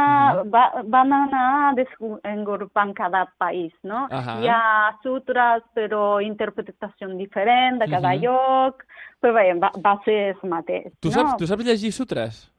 [0.45, 0.49] Mhm.
[0.53, 4.07] va, van anar desenvolupant cada país, no?
[4.09, 4.37] Ahà.
[4.41, 8.21] Hi ha sutres, però interpretació diferent de cada Mhm.
[8.23, 8.83] lloc,
[9.21, 11.13] però bé, va, va ser el mateix, Tu, no?
[11.13, 12.49] saps, tu saps llegir sutres?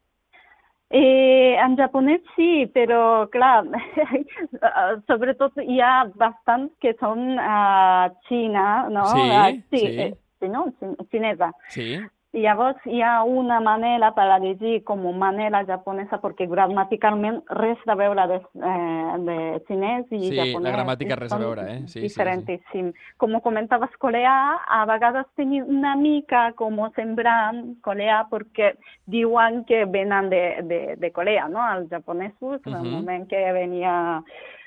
[0.90, 3.64] Eh, en japonès sí, però clar,
[5.11, 9.07] sobretot hi ha bastants que són a Xina, no?
[9.11, 9.83] Sí, Ah, sí.
[9.87, 10.66] eh, sí, no?
[10.81, 11.51] Xin- Xinesa.
[11.75, 11.88] Sí.
[12.37, 17.79] I llavors hi ha una manera per a llegir com manera japonesa, perquè gramaticalment res
[17.88, 19.37] de veure de, eh, de
[19.68, 20.75] xinès i Sí, la japonès.
[20.75, 21.79] gramàtica res a veure, eh?
[21.87, 22.03] Sí, sí, sí.
[22.09, 22.90] diferentíssim.
[23.16, 24.35] Com comentaves, coreà,
[24.68, 28.75] a vegades tenim una mica com semblant coreà perquè
[29.07, 32.92] diuen que venen de, de, de Corea, no?, els japonesos, en el Mhm.
[32.92, 34.22] moment que venia...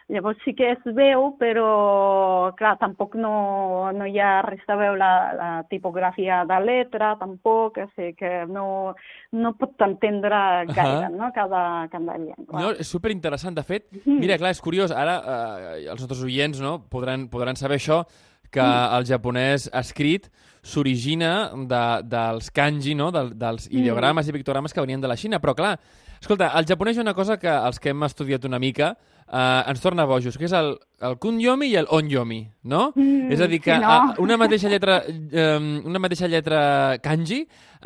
[0.09, 4.97] Llavors sí que es veu, però, clar, tampoc no, no hi ha res a veure
[4.97, 8.95] la, la tipografia de letra, tampoc, o sigui que no,
[9.37, 10.39] no pot entendre
[10.71, 11.61] gaire, no?, cada,
[11.93, 12.57] cada llengua.
[12.57, 13.53] No, és superinteressant.
[13.59, 14.89] De fet, mira, clar, és curiós.
[14.89, 18.01] Ara eh, els nostres oients no, podran, podran saber això,
[18.49, 20.25] que el japonès escrit
[20.65, 23.11] s'origina de, dels kanji, no?
[23.13, 25.37] del, dels ideogrames i pictogrames que venien de la Xina.
[25.37, 25.75] Però, clar,
[26.17, 28.95] escolta, el japonès ha una cosa que els que hem estudiat una mica
[29.31, 30.73] eh, ens torna bojos, que és el,
[31.05, 32.89] el kunyomi i el onyomi, no?
[32.95, 33.91] Mm, és a dir, que sí, no?
[33.91, 36.61] a, una mateixa lletra eh, una mateixa lletra
[37.03, 37.43] kanji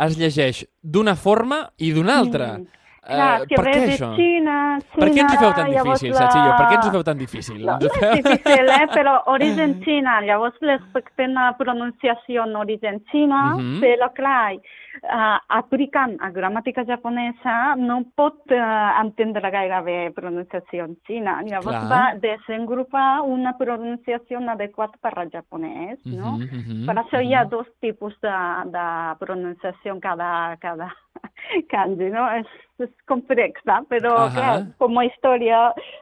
[0.08, 2.54] es llegeix d'una forma i d'una altra.
[2.60, 2.83] Mm.
[3.06, 4.10] Clar, Eh, que per ve què de això?
[4.16, 6.52] Xina, Per què ens ho feu Xina, tan difícil, la- Satchillo?
[6.58, 7.58] Per què ens ho feu tan difícil?
[7.66, 8.88] No, no és difícil, eh?
[8.94, 13.82] però origen Xina, llavors respectem la pronunciació en origen Xina, Mhm.
[13.82, 20.96] però clar, uh, aplicant a gramàtica japonesa no pot uh, entendre gaire bé pronunciació en
[21.06, 21.42] Xina.
[21.44, 21.90] Llavors Clar.
[21.92, 26.38] va desenvolupar una pronunciació adequada per al japonès, no?
[26.38, 27.50] Mhm, mhm, Per això hi ha mhm.
[27.50, 28.32] dos tipus de,
[28.72, 30.94] de pronunciació en cada, cada
[31.72, 32.26] kanji, no?
[32.40, 32.50] És,
[32.84, 35.60] és complexa, clar, com a història,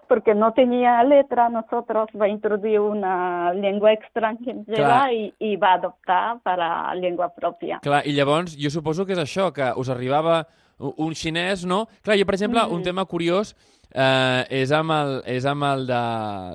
[0.10, 6.58] perquè no tenia letra, nosotros va introduir una llengua estrangera i, i va adoptar per
[6.60, 7.82] a llengua pròpia.
[7.84, 10.46] Clar, i llavors jo suposo que és això, que us arribava
[10.80, 11.86] un xinès, no?
[12.02, 12.84] Clar, jo, per exemple, un Mm.
[12.84, 13.54] tema curiós
[13.94, 16.04] eh, és amb el, és amb el de,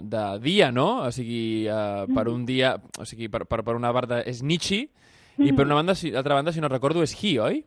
[0.03, 1.05] de dia, no?
[1.07, 2.75] O sigui, eh, per un dia...
[2.99, 4.89] O sigui, per, per, per una banda és Nietzsche,
[5.39, 7.63] i per una banda, si, l'altra banda, si no recordo, és He, oi?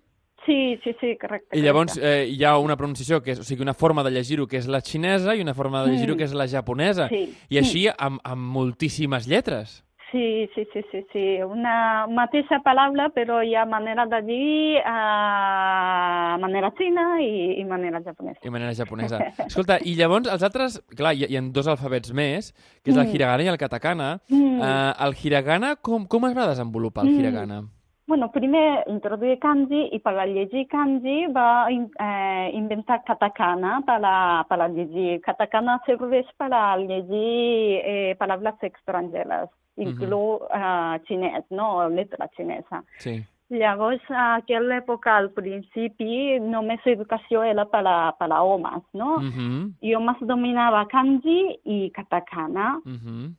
[0.45, 1.57] Sí, sí, sí, correcte.
[1.57, 4.47] I llavors eh, hi ha una pronunciació, que és, o sigui, una forma de llegir-ho
[4.47, 6.17] que és la xinesa i una forma de llegir-ho Mm.
[6.17, 7.07] que és la japonesa.
[7.09, 7.33] Sí.
[7.49, 9.83] I així amb, amb moltíssimes lletres.
[10.11, 11.23] Sí, sí, sí, sí, sí.
[11.45, 18.01] Una mateixa paraula, però hi ha manera de dir a manera xina i, i manera
[18.01, 18.39] japonesa.
[18.41, 19.19] I manera japonesa.
[19.45, 20.79] Escolta, i llavors els altres...
[20.97, 23.15] Clar, hi, hi ha dos alfabets més, que és el Mm.
[23.15, 24.09] hiragana i el katakana.
[24.29, 24.61] Mm.
[24.61, 27.69] Eh, el hiragana, com, com es va desenvolupar, el Mm.
[28.09, 34.43] Bueno, primer introduir kanji i per a llegir kanji va eh, inventar katakana per a,
[34.49, 35.19] per a llegir.
[35.21, 41.67] Katakana serveix per a llegir eh, paraules estrangeres, inclús eh, xinès, no?
[41.93, 42.81] Letra xinesa.
[42.97, 43.19] Sí.
[43.53, 49.19] Llavors, a aquella època, al principi, només educació era per a, per a homes, no?
[49.21, 49.71] Mm -hmm.
[49.85, 52.81] I homes dominava kanji i katakana.
[52.85, 53.29] Mm -hmm.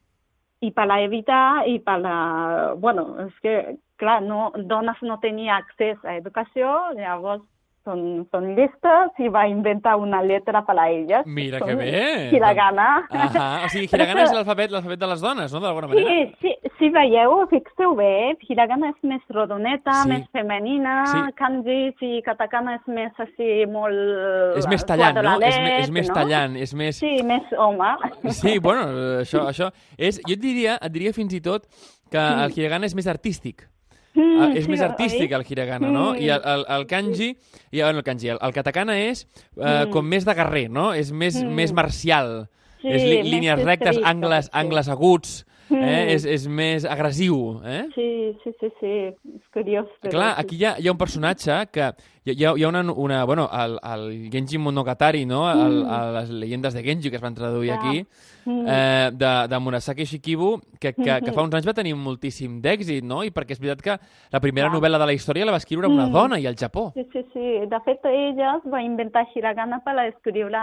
[0.60, 2.74] i per a evitar i per a...
[2.76, 7.44] Bueno, és que, clar, no, dones no tenia accés a educació, llavors
[7.80, 11.24] són, són llistes i va inventar una lletra per a elles.
[11.24, 12.02] Mira Són que bé!
[12.36, 12.88] Hiragana.
[13.08, 13.46] Ahà.
[13.64, 16.10] O sigui, hiragana és l'alfabet l'alfabet de les dones, no?, d'alguna manera.
[16.12, 20.10] Sí, sí, si veieu, fixeu bé, hiragana és més rodoneta, Sí.
[20.12, 21.22] més femenina, Sí.
[21.40, 21.78] kanji
[22.10, 24.60] i katakana és més així molt...
[24.60, 25.38] És més tallant, no?
[25.40, 26.14] És, me- és més no?
[26.20, 27.00] tallant, és més...
[27.00, 27.94] Sí, més home.
[28.42, 28.84] Sí, bueno,
[29.24, 30.20] això, això és...
[30.28, 31.64] Jo et diria, et diria fins i tot
[32.12, 33.64] que el hiragana és més artístic.
[34.14, 35.36] Mm, Ah, és sí, més artístic oi?
[35.38, 36.12] el hiragana, no?
[36.14, 36.22] Mm.
[36.24, 37.28] I el, el, el kanji,
[37.70, 39.90] i, bueno, el kanji, el, el katakana és eh, Mm.
[39.92, 40.92] com més de guerrer, no?
[40.94, 41.54] És més, Mm.
[41.54, 42.48] més marcial.
[42.82, 44.50] Sí, és li, més línies rectes, estricte, angles, sí.
[44.54, 45.76] angles aguts, eh?
[45.76, 46.08] Mm.
[46.16, 47.84] és, és més agressiu, eh?
[47.94, 48.08] Sí,
[48.42, 48.94] sí, sí, sí,
[49.36, 49.86] és curiós.
[50.10, 51.92] Clar, aquí hi ha, hi ha un personatge que...
[52.22, 53.24] Hi ha, hi ha una, una...
[53.24, 55.50] Bueno, el, el Genji Monogatari, no?
[55.50, 55.90] El, Mm.
[55.90, 57.76] el, les llegendes de Genji, que es van traduir Ah.
[57.78, 58.04] aquí,
[58.44, 58.64] Mm.
[58.68, 61.34] eh, de, de Murasaki Shikibu, que, que, que Mhm.
[61.34, 63.22] fa uns anys va tenir moltíssim d'èxit, no?
[63.24, 63.98] I perquè és veritat que
[64.32, 64.80] la primera Clar.
[64.80, 66.12] novel·la de la història la va escriure una Mm.
[66.12, 66.92] dona i al Japó.
[66.94, 67.40] Sí, sí, sí.
[67.68, 70.58] De fet, ella va inventar hiragana per escriure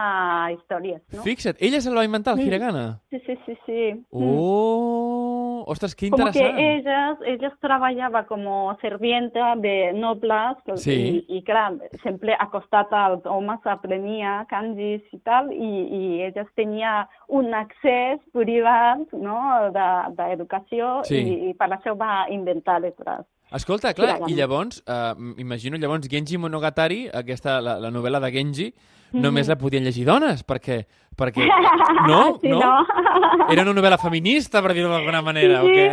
[0.53, 1.21] històries, no?
[1.23, 2.47] Fixa't, ella se la va inventar, el Mm.
[2.47, 2.99] hiragana.
[3.09, 3.93] Sí, sí, sí, sí.
[4.11, 4.37] Mm.
[4.37, 5.63] Oh!
[5.67, 6.59] Ostres, que Como que interessant.
[6.59, 11.25] ellas, ellas trabajaba como servienta de nobles Sí.
[11.27, 17.07] y, y claro, siempre acostada als homes aprenia kanjis i tal, i, i elles tenia
[17.31, 19.39] un accés privat no,
[19.71, 21.23] de- d'educació Sí.
[21.23, 23.25] i, i per això va inventar letras.
[23.55, 28.73] Escolta, clar, i llavors, eh, imagino llavors Genji Monogatari, aquesta, la, la novel·la de Genji,
[29.13, 30.85] només la podien llegir dones, perquè...
[31.17, 31.45] perquè
[32.09, 32.37] no?
[32.41, 32.59] sí, no?
[32.59, 32.85] no?
[33.53, 35.85] Era una novel·la feminista, per dir-ho d'alguna manera, sí, o què?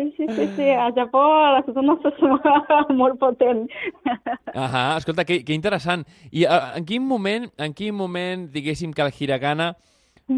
[0.00, 1.22] sí, sí, sí, sí, a Japó
[1.54, 3.70] les dones són molt potents.
[4.54, 6.02] Ahà, escolta, que, que interessant.
[6.32, 9.74] I uh, en quin moment, en quin moment, diguéssim, que el hiragana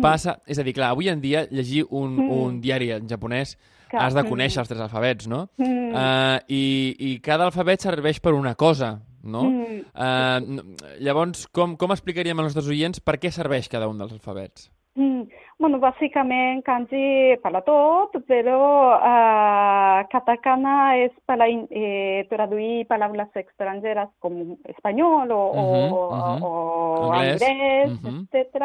[0.03, 0.39] passa...
[0.51, 2.31] És a dir, clar, avui en dia llegir un, Mm.
[2.43, 3.57] un diari en japonès
[3.91, 5.45] Que- has de conèixer els tres alfabets, no?
[5.63, 5.93] Mm.
[5.95, 6.63] Uh, i,
[6.99, 9.43] I cada alfabet serveix per una cosa, no?
[9.45, 9.83] Mm.
[9.93, 10.63] Uh, n-
[11.01, 14.71] llavors, com, com explicaríem als nostres oients per què serveix cada un dels alfabets?
[14.97, 15.27] Mm.
[15.59, 18.61] Bueno, bàsicament kanji per a tot, però
[18.97, 26.43] eh, katakana és per a eh, traduir paraules estrangeres com espanyol o, Mhm, o, mhm.
[26.45, 27.43] o Anglès.
[27.43, 28.29] anglès, Mhm.
[28.33, 28.65] etc.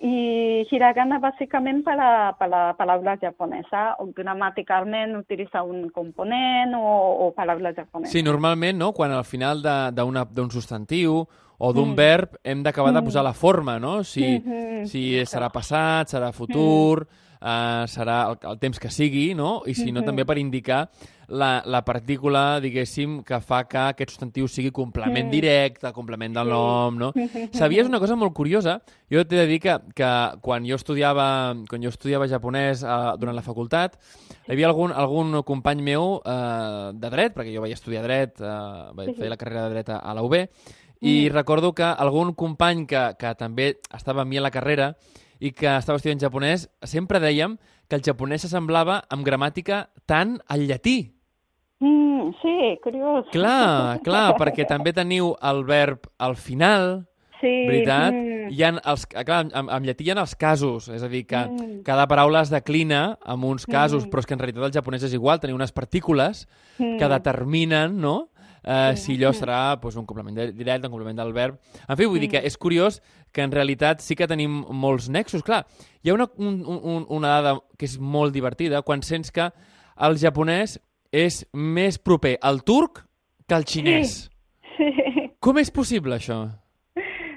[0.00, 7.26] I hiragana bàsicament per a, per a paraules japonesa, o gramaticalment utilitzar un component o,
[7.26, 8.12] o paraules japoneses.
[8.12, 11.26] Sí, normalment, no?, quan al final de- d'un substantiu
[11.58, 11.96] o d'un Mm.
[11.96, 13.04] verb hem d'acabar de Mm.
[13.04, 14.04] posar la forma, no?
[14.04, 14.84] Si, Mhm.
[14.86, 17.06] si serà passat, serà futur,
[17.40, 19.62] eh, serà el, el temps que sigui, no?
[19.66, 20.06] I si no, Mhm.
[20.06, 20.88] també per indicar
[21.28, 26.96] la, la partícula, diguéssim, que fa que aquest substantiu sigui complement directe, complement del nom,
[26.96, 27.12] no?
[27.14, 27.50] Mhm.
[27.52, 28.80] Sabies una cosa molt curiosa?
[29.10, 33.34] Jo t'he de dir que, que quan jo estudiava, quan jo estudiava japonès eh, durant
[33.34, 33.98] la facultat,
[34.46, 38.90] hi havia algun, algun company meu eh, de dret, perquè jo vaig estudiar dret, eh,
[38.94, 40.46] vaig fer la carrera de dret a, a la UB,
[41.02, 41.32] i Mm.
[41.34, 44.94] recordo que algun company que, que també estava amb mi a la carrera
[45.40, 50.66] i que estava estudiant japonès, sempre dèiem que el japonès s'assemblava amb gramàtica tant al
[50.66, 51.12] llatí.
[51.80, 53.26] Mm, sí, curiós.
[53.32, 57.50] Clar, clar, perquè també teniu el verb al final, Sí.
[57.68, 58.14] veritat?
[58.14, 58.48] mm.
[58.48, 61.36] Hi ha els, clar, en, en llatí hi ha els casos, és a dir, que
[61.36, 61.82] Mm.
[61.84, 64.10] cada paraula es declina en uns casos, Mm.
[64.10, 66.46] però és que en realitat el japonès és igual, teniu unes partícules
[66.78, 66.96] Mm.
[66.98, 68.30] que determinen, no?,
[68.66, 69.02] eh, Sí.
[69.02, 71.56] si allò serà doncs, un complement de- directe, un complement del verb...
[71.88, 73.00] En fi, vull dir que és curiós
[73.32, 75.42] que en realitat sí que tenim molts nexos.
[75.46, 75.64] Clar,
[76.02, 79.48] hi ha una, un, un, una dada que és molt divertida quan sents que
[79.96, 80.78] el japonès
[81.12, 83.04] és més proper al turc
[83.46, 84.26] que al xinès.
[84.76, 84.90] Sí.
[85.40, 86.48] Com és possible, això?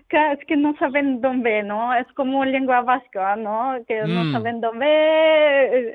[0.09, 1.93] Que es que no saben d'on ve, no?
[1.93, 3.77] És com una llengua basca, no?
[3.87, 4.31] Que no Mm.
[4.33, 4.93] saben d'on ve,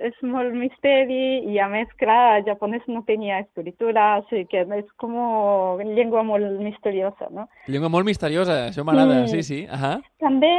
[0.08, 4.86] és molt misteri, i a més, clar, el japonès no tenia escritura, així que és
[5.02, 7.48] com una llengua molt misteriosa, no?
[7.66, 9.26] Llengua molt misteriosa, això m'agrada, Mm.
[9.34, 9.66] sí, sí.
[9.66, 9.98] Ahà.
[10.20, 10.52] També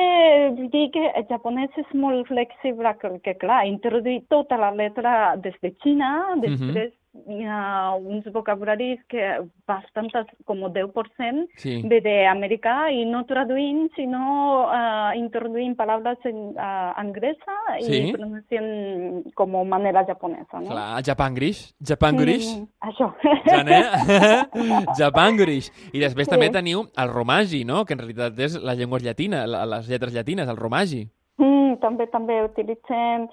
[0.57, 5.55] vull dir que el japonès és molt flexible, que clar, introduir tota la letra des
[5.61, 7.04] de Xina, després hi
[7.47, 9.21] ha uns vocabularis que
[9.67, 11.81] bastantes, com el 10%, Sí.
[11.87, 18.11] ve d'americà i no traduint, sinó uh, introduint paraules en uh, anglesa Sí.
[18.13, 20.69] pronunciant com manera japonesa, no?
[20.69, 23.13] Clar, Japangrish, Japangrish, Mm, això.
[23.45, 23.81] Jane,
[24.99, 25.71] Japangrish.
[25.93, 26.31] I després Sí.
[26.31, 30.13] també teniu el romagi, no?, que en realitat és les llengües llatines, la- les lletres
[30.13, 31.07] llatines, el romagi.
[31.37, 33.27] mm, també, també utilitzem...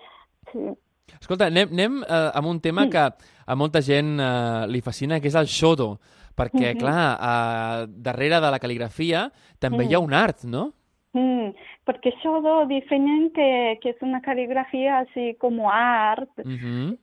[1.20, 2.90] Escolta, anem, anem eh, amb un tema Mm.
[2.90, 2.98] que
[3.46, 5.98] a molta gent eh, li fascina, que és el shodo,
[6.36, 6.78] perquè, Mhm.
[6.78, 10.04] clar, eh, darrere de la cal·ligrafia també hi ha Mm.
[10.04, 10.72] un art, no?
[11.14, 11.52] Mm,
[11.86, 16.30] perquè això definen que, que és una cal·ligrafia així com art.
[16.44, 16.96] Mhm.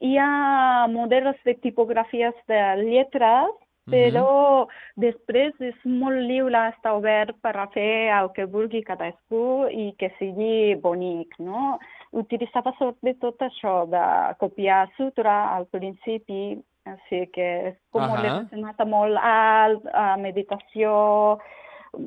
[0.00, 3.48] Hi ha models de tipografies de lletres,
[3.86, 9.94] però després és molt lliure, està obert per a fer el que vulgui cadascú i
[9.98, 11.78] que sigui bonic, no?
[12.16, 14.04] Utilitzava sobretot això de
[14.40, 16.56] copiar sutra al principi,
[16.88, 18.16] així que és com Ahà.
[18.22, 21.38] relacionat amb molt alt, a meditació,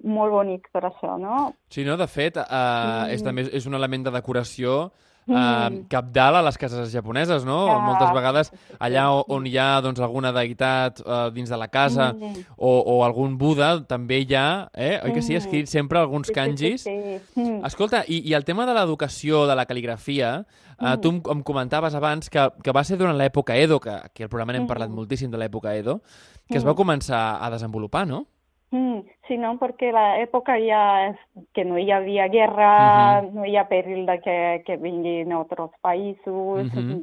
[0.03, 1.51] molt bonic per això, no?
[1.69, 1.97] Sí, no?
[1.97, 4.91] De fet, eh, és, també és un element de decoració
[5.27, 5.87] eh, Mm.
[5.87, 7.69] capdalt a les cases japoneses, no?
[7.71, 12.13] Ah, Moltes vegades allà on hi ha doncs, alguna deïtat eh, dins de la casa
[12.13, 12.45] Mm.
[12.57, 14.99] o, o algun Buda, també hi ha, eh?
[15.03, 15.37] oi que sí, Mm.
[15.37, 16.81] escrit sempre alguns Sí, sí, kanjis.
[16.83, 16.89] sí,
[17.35, 17.39] sí.
[17.41, 17.65] Mm.
[17.65, 20.45] Escolta, i, i el tema de l'educació, de la cal·ligrafia,
[20.79, 21.01] eh, Mm.
[21.01, 24.29] tu em, em comentaves abans que, que va ser durant l'època Edo, que aquí al
[24.29, 26.01] programa n'hem parlat moltíssim de l'època Edo,
[26.49, 28.25] que es va començar a desenvolupar, no?
[28.71, 31.11] Mm, sí, no, perquè l'època ja
[31.53, 36.69] que no hi havia guerra, no hi ha perill de que, que vinguin altres països.
[36.71, 37.01] Mhm.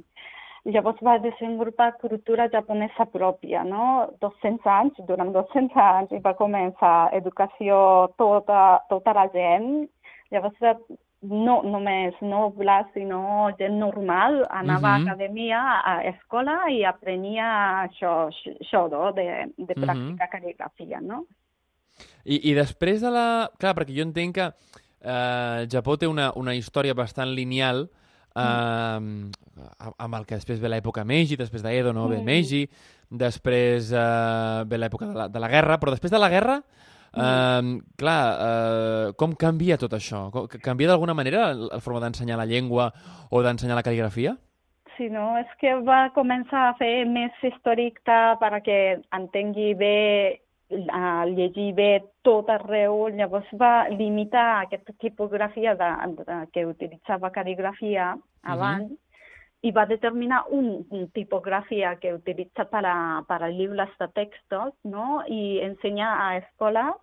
[0.69, 4.09] Llavors va desenvolupar cultura japonesa pròpia, no?
[4.21, 9.89] 200 anys, durant 200 anys, i va començar educació tota, tota la gent.
[10.33, 10.57] Llavors
[11.23, 15.09] no només nobles, sinó gent normal, anava Mhm.
[15.09, 18.31] a acadèmia, a escola i aprenia això,
[18.71, 19.85] shodo, de, de Mhm.
[19.85, 21.25] practicar cal·ligrafia, no?
[22.25, 23.27] I, I després de la...
[23.59, 27.87] Clar, perquè jo entenc que eh, Japó té una, una història bastant lineal
[28.39, 29.31] eh,
[29.99, 32.25] amb el que després ve l'època Meiji, després d'Edo no ve Mm.
[32.25, 32.65] Meiji,
[33.11, 36.59] després eh, ve l'època de, la, de la guerra, però després de la guerra,
[37.15, 40.29] eh, clar, eh, com canvia tot això?
[40.63, 42.93] Canvia d'alguna manera la, la forma d'ensenyar la llengua
[43.31, 44.37] o d'ensenyar la cal·ligrafia?
[44.99, 50.41] Sí, no, és que va començar a fer més històrica perquè entengui bé,
[50.93, 51.91] a llegir bé
[52.23, 58.93] tot arreu, llavors va limitar aquesta tipografia de, de, que utilitzava cal·ligrafia abans
[59.61, 65.25] y va a determinar un, un tipografía que utiliza para, para libros de textos, ¿no?
[65.27, 66.95] Y enseña a escuelas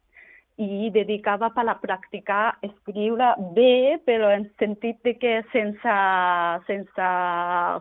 [0.58, 5.96] i dedicava per a practicar escriure bé, però en sentit de que sense,
[6.68, 7.10] sense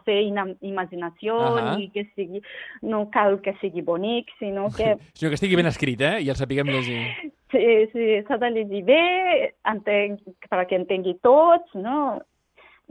[0.05, 1.77] fer imaginació uh -huh.
[1.79, 2.43] ni que sigui,
[2.83, 4.97] no cal que sigui bonic, sinó que...
[5.15, 6.21] sinó que estigui ben escrit, eh?
[6.21, 7.33] I el sapiguem llegir.
[7.51, 12.21] Sí, sí, s'ha de llegir bé, entenc, perquè entengui tots, no?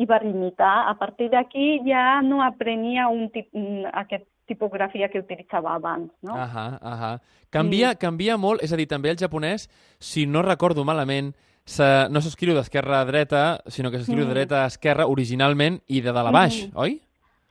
[0.02, 0.90] I per imitar.
[0.90, 3.50] A partir d'aquí ja no aprenia un tip,
[3.94, 6.36] aquest tipografia que utilitzava abans, no?
[6.36, 7.14] Ahà, ahà.
[7.54, 8.02] Canvia, sí.
[8.02, 11.32] canvia molt, és a dir, també el japonès, si no recordo malament,
[11.64, 14.28] se, no s'escriu d'esquerra a dreta, sinó que s'escriu mm.
[14.28, 16.76] de dreta a esquerra originalment i de dalt a baix, mm.
[16.76, 16.98] oi?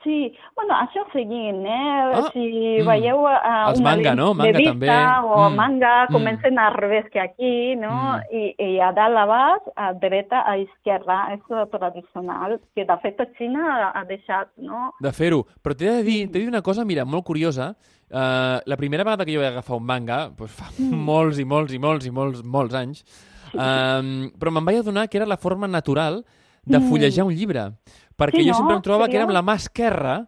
[0.02, 1.90] Sí, bueno, això seguint, eh?
[2.10, 2.86] Ah, si mm.
[2.88, 3.36] veieu uh,
[3.68, 4.32] Els una manga, no?
[4.34, 4.90] Manga també.
[4.90, 5.54] o mm.
[5.60, 6.12] manga, mm.
[6.16, 6.62] comencen mm.
[6.64, 7.92] al revés que aquí, no?
[8.18, 8.34] Mm.
[8.34, 13.22] I, I a dalt a baix, a dreta, a esquerra, és tradicional, que de fet
[13.22, 14.90] a Xina ha deixat, no?
[15.02, 15.44] De fer-ho.
[15.62, 17.72] Però t'he de, dir, de dir una cosa, mira, molt curiosa.
[18.12, 21.02] Uh, la primera vegada que jo vaig agafar un manga, doncs fa mm.
[21.06, 23.06] molts i molts i molts i molts, molts anys,
[23.54, 26.24] um, però me'n vaig adonar que era la forma natural
[26.64, 26.88] de mm.
[26.90, 27.70] fullejar un llibre.
[28.18, 28.60] Perquè sí, jo no?
[28.62, 30.22] sempre em trobava que era amb la mà esquerra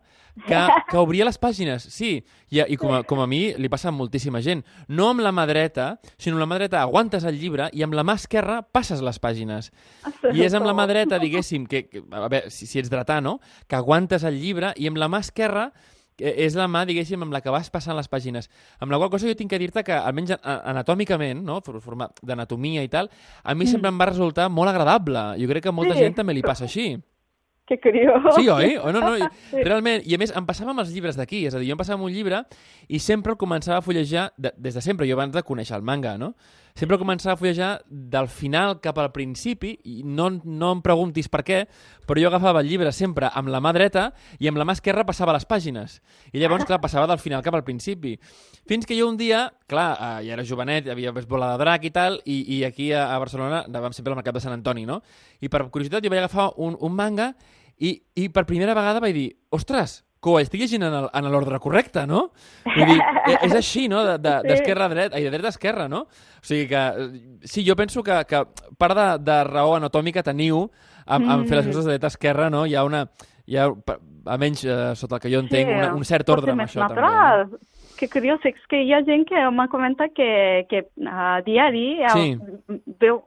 [0.46, 0.58] que,
[0.90, 2.16] que obria les pàgines, sí.
[2.50, 4.64] I, i com, a, com a mi li passa a moltíssima gent.
[4.88, 7.94] No amb la mà dreta, sinó amb la mà dreta aguantes el llibre i amb
[7.94, 9.70] la mà esquerra passes les pàgines.
[10.32, 13.20] I és amb la mà dreta, diguéssim, que, que a veure, si, si ets dretà,
[13.24, 15.70] no?, que aguantes el llibre i amb la mà esquerra
[16.18, 18.46] és la mà, diguéssim, amb la que vas passant les pàgines.
[18.78, 21.58] Amb la qual cosa jo tinc que dir-te que, almenys anatòmicament, no?
[21.82, 23.10] forma d'anatomia i tal,
[23.42, 23.72] a mi mm.
[23.72, 25.32] sempre em va resultar molt agradable.
[25.40, 26.04] Jo crec que a molta sí.
[26.06, 26.92] gent també li passa així.
[27.66, 28.34] Que curiós.
[28.36, 28.76] Sí, oi?
[28.76, 29.14] O no, no,
[29.50, 29.62] sí.
[29.62, 30.04] realment.
[30.04, 31.46] I a més, em passava amb els llibres d'aquí.
[31.48, 32.42] És a dir, jo em passava amb un llibre
[32.88, 35.86] i sempre el començava a fullejar, de, des de sempre, jo abans de conèixer el
[35.86, 36.34] manga, no?
[36.74, 41.44] Sempre començava a fullejar del final cap al principi, i no, no em preguntis per
[41.46, 41.60] què,
[42.02, 44.08] però jo agafava el llibre sempre amb la mà dreta
[44.42, 46.00] i amb la mà esquerra passava les pàgines.
[46.34, 48.16] I llavors, clar, passava del final cap al principi.
[48.66, 51.86] Fins que jo un dia, clar, eh, ja era jovenet, havia vist bola de drac
[51.86, 54.82] i tal, i, i aquí a, a Barcelona vam sempre al Mercat de Sant Antoni,
[54.82, 54.98] no?
[55.38, 57.36] I per curiositat jo vaig agafar un, un manga
[57.78, 62.06] i, I per primera vegada vaig dir, ostres, que ho estic llegint en l'ordre correcte,
[62.08, 62.26] no?
[62.64, 62.96] Vull dir,
[63.28, 64.02] e, és així, no?
[64.16, 66.06] D'esquerra de, de, a dreta, i de dreta a esquerra, no?
[66.08, 66.82] O sigui que,
[67.44, 68.42] sí, jo penso que, que
[68.80, 70.64] part de, de raó anatòmica teniu
[71.04, 72.64] amb, amb fer les coses de dreta a esquerra, no?
[72.66, 73.06] Hi ha una...
[73.44, 73.66] Hi ha,
[74.24, 77.42] almenys eh, sota el que jo entenc, sí, una, un cert ordre amb això natural.
[77.44, 77.58] també.
[77.58, 77.73] No?
[77.98, 80.28] Que curiós, és que hi ha gent que m'ha comentat que,
[80.70, 82.34] que a diari sí.
[83.00, 83.20] veu,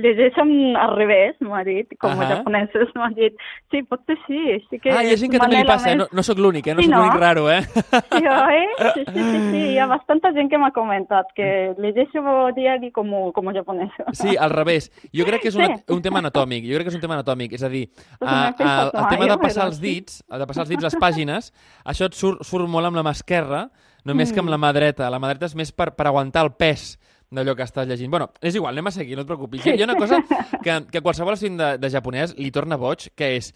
[0.00, 0.52] llegeixen
[0.84, 2.28] al revés, m'ha dit, com uh -huh.
[2.34, 3.36] japonesos, m'ha dit,
[3.70, 4.40] sí, pot ser sí.
[4.70, 5.98] sí que ah, hi ha gent que també li passa, més...
[5.98, 6.74] no, no sóc l'únic, eh?
[6.74, 7.02] no sí, sóc no?
[7.02, 7.62] l'únic raro, eh?
[7.62, 8.62] Sí, oi?
[8.94, 13.32] Sí, sí, sí, sí, hi ha bastanta gent que m'ha comentat que llegeixo diari com,
[13.32, 14.06] com japonesos.
[14.12, 14.90] Sí, al revés.
[15.12, 15.84] Jo crec que és una, sí.
[15.92, 17.88] un tema anatòmic, jo crec que és un tema anatòmic, és a dir,
[18.20, 21.52] a, a, el, el tema de passar els dits, de passar els dits les pàgines,
[21.84, 23.68] això et surt, surt molt amb la mà esquerra,
[24.04, 24.34] només mm.
[24.34, 25.10] que amb la mà dreta.
[25.12, 26.94] La mà dreta és més per, per aguantar el pes
[27.30, 28.10] d'allò que estàs llegint.
[28.10, 29.66] Bueno, és igual, anem a seguir, no et preocupis.
[29.66, 30.18] Hi ha una cosa
[30.64, 33.52] que, que qualsevol estudiant de, de japonès li torna boig, que és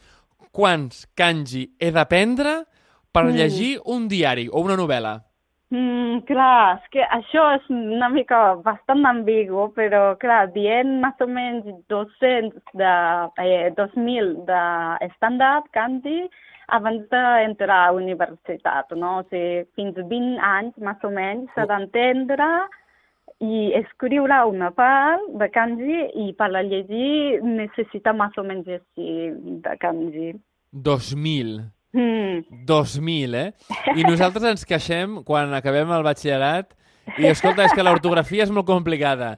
[0.54, 2.62] quants kanji he d'aprendre
[3.14, 3.38] per mm.
[3.38, 5.18] llegir un diari o una novel·la?
[5.74, 11.26] Mm, clar, és que això és una mica bastant ambigu, però clar, dient més o
[11.26, 12.92] menys 200 de,
[13.42, 16.28] eh, 2.000 d'estàndard kanji,
[16.68, 19.18] abans d'entrar a la universitat, no?
[19.20, 22.48] O sigui, fins 20 anys, més o menys, s'ha d'entendre
[23.44, 29.08] i escriure una part de kanji i per a llegir necessita més o menys així
[29.64, 30.34] de kanji.
[30.74, 31.58] 2.000.
[31.94, 32.64] Mm.
[32.66, 33.50] 2.000, eh?
[33.94, 36.72] I nosaltres ens queixem quan acabem el batxillerat
[37.18, 39.36] i, escolta, és que l'ortografia és molt complicada.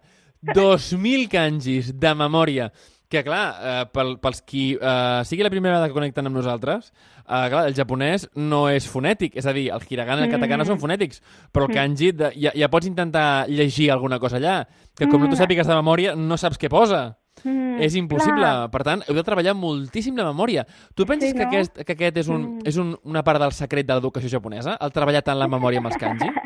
[0.55, 2.71] 2.000 kanjis de memòria
[3.09, 6.91] que, clar, eh, pel, pels qui eh, sigui la primera vegada que connecten amb nosaltres,
[7.23, 10.65] eh, clar, el japonès no és fonètic, és a dir, el hiragana i el katakana
[10.65, 10.71] mm.
[10.73, 11.23] són fonètics,
[11.55, 11.79] però el mm.
[11.79, 14.59] kanji de, ja, ja pots intentar llegir alguna cosa allà,
[14.97, 15.27] que com mm.
[15.27, 17.07] no t'ho sàpigues de memòria, no saps què posa.
[17.45, 18.41] Mm, és impossible.
[18.41, 18.71] Clar.
[18.73, 20.65] Per tant, heu de treballar moltíssim la memòria.
[20.97, 21.45] Tu penses sí, no?
[21.45, 22.67] que, aquest, que aquest és, un, mm.
[22.73, 25.93] és un, una part del secret de l'educació japonesa, el treballar tant la memòria amb
[25.93, 26.33] els kanji?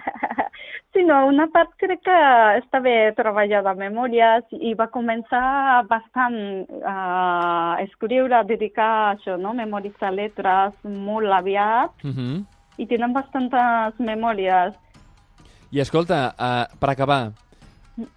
[1.00, 2.14] Sí, no, una part crec que
[2.58, 6.36] està bé treballada a memòries i va començar bastant
[6.84, 9.54] a escriure, a dedicar això, no?
[9.56, 12.18] memoritzar lletres molt aviat uh mhm.
[12.18, 12.44] -huh.
[12.76, 14.74] i tenen bastantes memòries.
[15.72, 17.32] I escolta, uh, per acabar,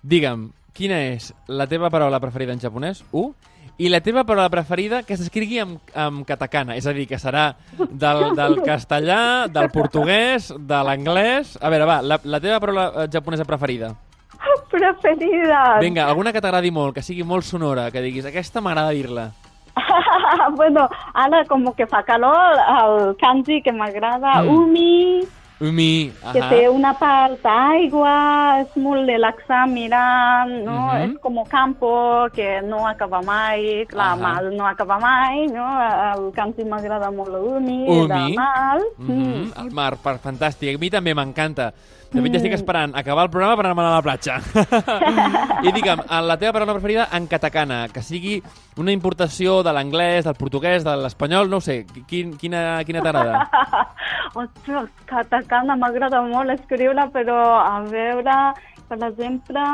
[0.02, 3.06] digue'm, quina és la teva paraula preferida en japonès?
[3.14, 3.34] U?
[3.82, 7.56] I la teva paraula preferida que s'escrigui en, en katakana, és a dir, que serà
[7.90, 11.56] del, del castellà, del portuguès, de l'anglès...
[11.62, 13.94] A veure, va, la, la teva paraula eh, japonesa preferida.
[14.70, 15.80] Preferida!
[15.82, 19.28] Vinga, alguna que t'agradi molt, que sigui molt sonora, que diguis, aquesta m'agrada dir-la.
[20.58, 24.50] bueno, ara com que fa calor, el kanji que m'agrada, Mm.
[24.54, 25.24] umi,
[25.64, 26.50] Umi, que ajá.
[26.50, 30.80] té una part d'aigua, és molt relaxant mirant, no?
[30.92, 31.04] Mhm.
[31.06, 34.22] És com campo que no acaba mai, clar, Ahà.
[34.22, 35.64] mar no acaba mai, no?
[36.12, 38.08] El kanji m'agrada molt l'umi, Umi.
[38.08, 38.80] de mar.
[38.98, 40.76] Mhm, El mar, per, fantàstic.
[40.76, 41.74] A mi també m'encanta.
[42.14, 42.36] De fet, ja Mm.
[42.38, 44.36] estic esperant acabar el programa per anar a la platja.
[45.68, 48.36] I digue'm, la teva paraula preferida en katakana, que sigui
[48.78, 53.42] una importació de l'anglès, del portuguès, de l'espanyol, no sé, quin, quina, quina t'agrada?
[54.44, 58.38] Ostres, katakana m'agrada molt escriure, però a veure,
[58.88, 59.66] per exemple...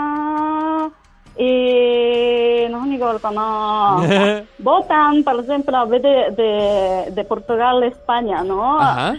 [1.36, 4.48] Eh, no digo el canal.
[4.58, 8.80] Votan, per exemple, ve de, de, de Portugal a Espanya, ¿no?
[8.80, 9.16] Ajá.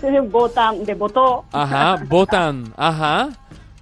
[0.00, 1.44] Sí, votan, de botó.
[1.52, 3.28] Ajá, votan, ajá.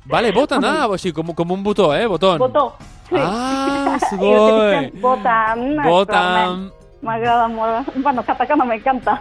[0.05, 2.39] Vale, votan, ah, així, com, com un botó, eh, botón.
[2.39, 2.77] Botó.
[3.09, 3.17] Sí.
[3.19, 5.77] Ah, I dic, Votan.
[5.83, 6.71] Votan.
[7.03, 7.89] M'agrada molt.
[7.99, 9.17] Bueno, katakana m'encanta.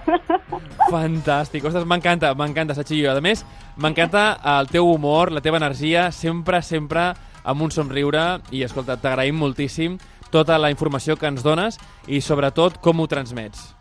[0.85, 3.09] Fantàstic, ostres, m'encanta, m'encanta, Sachillo.
[3.09, 3.41] A més,
[3.81, 7.09] m'encanta el teu humor, la teva energia, sempre, sempre
[7.43, 9.97] amb un somriure i, escolta, t'agraïm moltíssim
[10.31, 11.77] tota la informació que ens dones
[12.07, 13.75] i, sobretot, com ho transmets.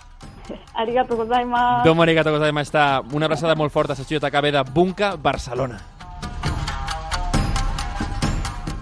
[0.74, 1.84] Arigato gozaimasu.
[1.86, 3.02] Domo arigato gozaimashita.
[3.14, 5.78] Una abraçada molt forta, Sachillo Takabe de Bunka, Barcelona.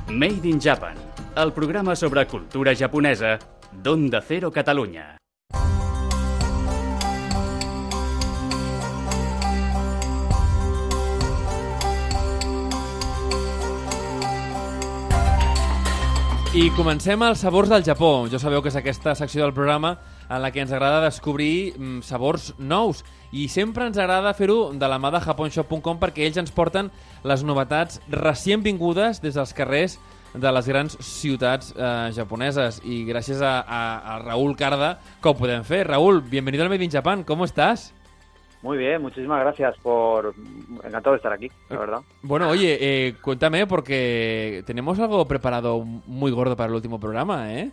[0.09, 0.97] Made in Japan,
[1.37, 3.39] el programa sobre cultura japonesa
[3.73, 5.18] d'Onda Cero Catalunya.
[16.59, 18.27] I comencem els sabors del Japó.
[18.27, 19.93] Ja sabeu que és aquesta secció del programa
[20.27, 23.05] en la que ens agrada descobrir mm, sabors nous.
[23.31, 26.91] I sempre ens agrada fer-ho de la mà de japonshop.com perquè ells ens porten
[27.23, 30.01] les novetats recient vingudes des dels carrers
[30.35, 32.83] de les grans ciutats eh, japoneses.
[32.83, 33.83] I gràcies a, a,
[34.17, 35.85] a Raúl Carda que ho podem fer.
[35.87, 37.23] Raúl, bienvenido al Made in Japan.
[37.23, 37.93] ¿Cómo estás?
[38.63, 40.35] Muy bien, muchísimas gracias por...
[40.85, 42.01] Encantado de estar aquí, la verdad.
[42.23, 47.71] Bueno, oye, eh, cuéntame porque tenemos algo preparado muy gordo para el último programa, ¿eh?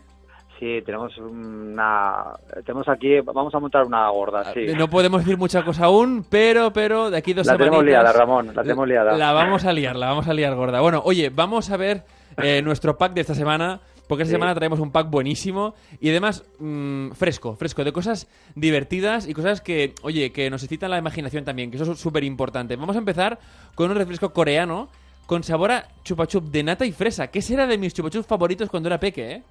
[0.58, 2.32] Sí, tenemos una...
[2.64, 3.20] Tenemos aquí...
[3.20, 4.66] Vamos a montar una gorda, sí.
[4.76, 8.52] No podemos decir mucha cosa aún, pero, pero de aquí dos La tenemos liada, Ramón,
[8.54, 9.16] la tenemos liada.
[9.16, 10.80] La vamos a liar, la vamos a liar gorda.
[10.80, 12.04] Bueno, oye, vamos a ver
[12.42, 14.36] eh, nuestro pack de esta semana, porque esta Sí.
[14.36, 19.60] semana traemos un pack buenísimo y además mm, fresco, fresco, de cosas divertidas y cosas
[19.60, 22.76] que, oye, que nos excitan la imaginación también, que eso es súper importante.
[22.76, 23.38] Vamos a empezar
[23.74, 24.88] con un refresco coreano
[25.26, 28.10] con sabor a chupa chup de nata y fresa, que ese era de mis chupa
[28.10, 29.42] chups favoritos cuando era peque, ¿eh?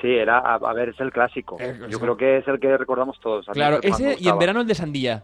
[0.00, 0.38] Sí, era...
[0.38, 1.56] A, a ver, es el clásico.
[1.60, 2.02] Eh, Yo sí.
[2.02, 3.46] creo que es el que recordamos todos.
[3.52, 5.22] Claro, ese y en verano el de sandía.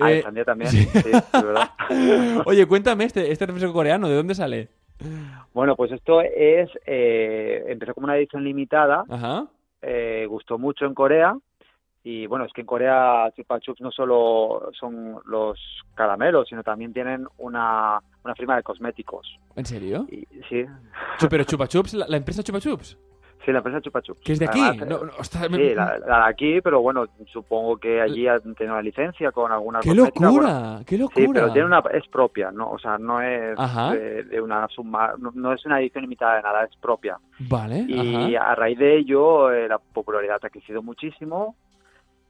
[0.00, 1.70] Ah, Eh, el sandía también, sí, es verdad.
[2.46, 4.68] Oye, cuéntame este, este refresco coreano, ¿de dónde sale?
[5.52, 6.70] Bueno, pues esto es...
[6.86, 9.46] eh, empezó como una edición limitada, Ajá.
[9.82, 11.36] eh, gustó mucho en Corea
[12.06, 15.58] y bueno, es que en Corea Chupa Chups no solo son los
[15.94, 19.38] caramelos, sino también tienen una, una firma de cosméticos.
[19.56, 20.06] ¿En serio?
[20.10, 20.66] Y, sí,
[21.30, 22.98] Pero Chupa Chups, la, la empresa Chupa Chups,
[23.44, 24.20] sí, la empresa Chupa Chups.
[24.24, 24.60] que es de aquí.
[24.60, 28.00] Además, No, eh, no, ostras, me- Sí, la, la de aquí, pero bueno, supongo que
[28.00, 30.80] allí han tenido una licencia con alguna ¡Qué bueno, locura!
[30.86, 31.26] ¡Qué locura!
[31.26, 32.70] Sí, pero tiene una, es propia, ¿no?
[32.70, 33.56] O sea, no es
[33.92, 37.18] de, de una suma, no, no es una edición limitada de nada, es propia.
[37.40, 38.50] Vale, Y ajá.
[38.50, 41.56] a raíz de ello, eh, la popularidad ha crecido muchísimo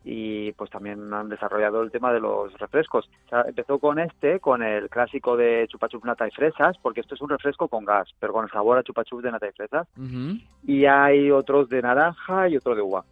[0.05, 3.09] y pues también han desarrollado el tema de los refrescos.
[3.26, 7.00] O sea, empezó con este, con el clásico de chupa chup nata y fresas, porque
[7.00, 9.48] esto es un refresco con gas, pero con el sabor a chupa chup de nata
[9.48, 9.88] y fresas.
[10.62, 13.05] Y hay otros de naranja y otro de uva.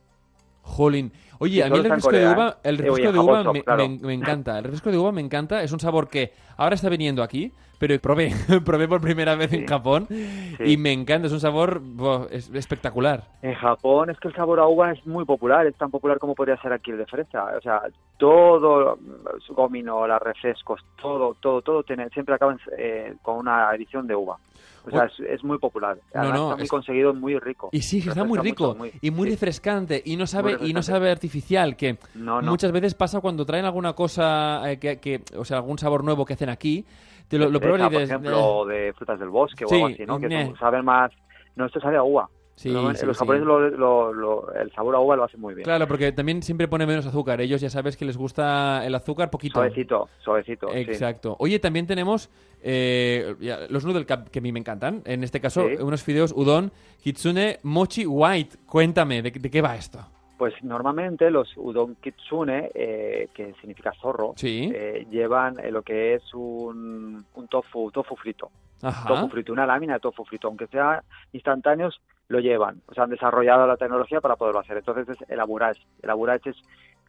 [0.63, 1.13] Jolín.
[1.39, 3.89] Oye, a mí el refresco de uva, el refresco de uva me, claro.
[3.89, 4.59] me- me encanta.
[4.59, 5.63] El refresco de uva me encanta.
[5.63, 7.51] Es un sabor que ahora está viniendo aquí,
[7.81, 8.31] pero probé,
[8.65, 9.67] probé por primera vez en.
[9.67, 10.17] Japón Sí.
[10.65, 11.27] y me encanta.
[11.27, 11.83] Es un sabor
[12.31, 13.25] es- espectacular.
[13.43, 16.37] En Japón es que el sabor a uva es muy popular, es tan popular como
[16.37, 17.45] podría ser aquí el de fresa.
[17.59, 17.83] O sea,
[18.19, 18.99] todo,
[19.45, 24.39] su gominola, refrescos, todo, todo, todo tiene, siempre acaban eh, con una edición de uva.
[24.85, 25.97] O sea, es, es muy popular.
[26.15, 27.69] No, Además, no, está muy es- conseguido, muy rico.
[27.73, 29.31] Y sí, que está muy rico mucho, muy- y muy sí.
[29.35, 33.65] refrescante y no sabe y no sabe artificial que No, muchas veces pasa cuando traen
[33.65, 36.85] alguna cosa eh, que, que- o sea algún sabor nuevo que hacen aquí
[37.29, 40.05] te lo, lo pruebas y por ejemplo, de frutas del bosque Sí, o algo así,
[40.05, 40.19] ¿no?
[40.19, 41.13] Que saben más...
[41.55, 42.29] No, esto sabe a uva.
[42.63, 43.07] Sí, los sí.
[43.19, 45.65] japoneses lo- lo- lo- el sabor a uva lo hacen muy bien.
[45.65, 47.41] Claro, porque también siempre pone menos azúcar.
[47.41, 49.55] Ellos ya sabes que les gusta el azúcar poquito.
[49.55, 50.73] Suavecito, suavecito.
[50.75, 51.37] Exacto.
[51.39, 52.31] Oye, también tenemos
[52.63, 53.35] eh,
[53.71, 55.03] los noodle cup que a mí me encantan.
[55.05, 56.71] En este caso, unos fideos udon
[57.03, 58.59] Kitsune Mochi White.
[58.67, 59.99] Cuéntame, ¿de, de qué va esto?
[60.39, 66.35] Pues normalmente los udon kitsune, eh, que significa zorro, eh, llevan eh, lo que es
[66.35, 68.51] un, un tofu, tofu frito.
[68.83, 69.07] Ajá.
[69.07, 70.49] Tofu frito, una lámina de tofu frito.
[70.49, 71.01] Aunque sea
[71.33, 72.01] instantáneos,
[72.33, 72.83] lo llevan.
[72.87, 74.79] O sea, han desarrollado la tecnología para poderlo hacer.
[74.79, 75.79] Entonces es el aburash.
[76.03, 76.57] El aburash es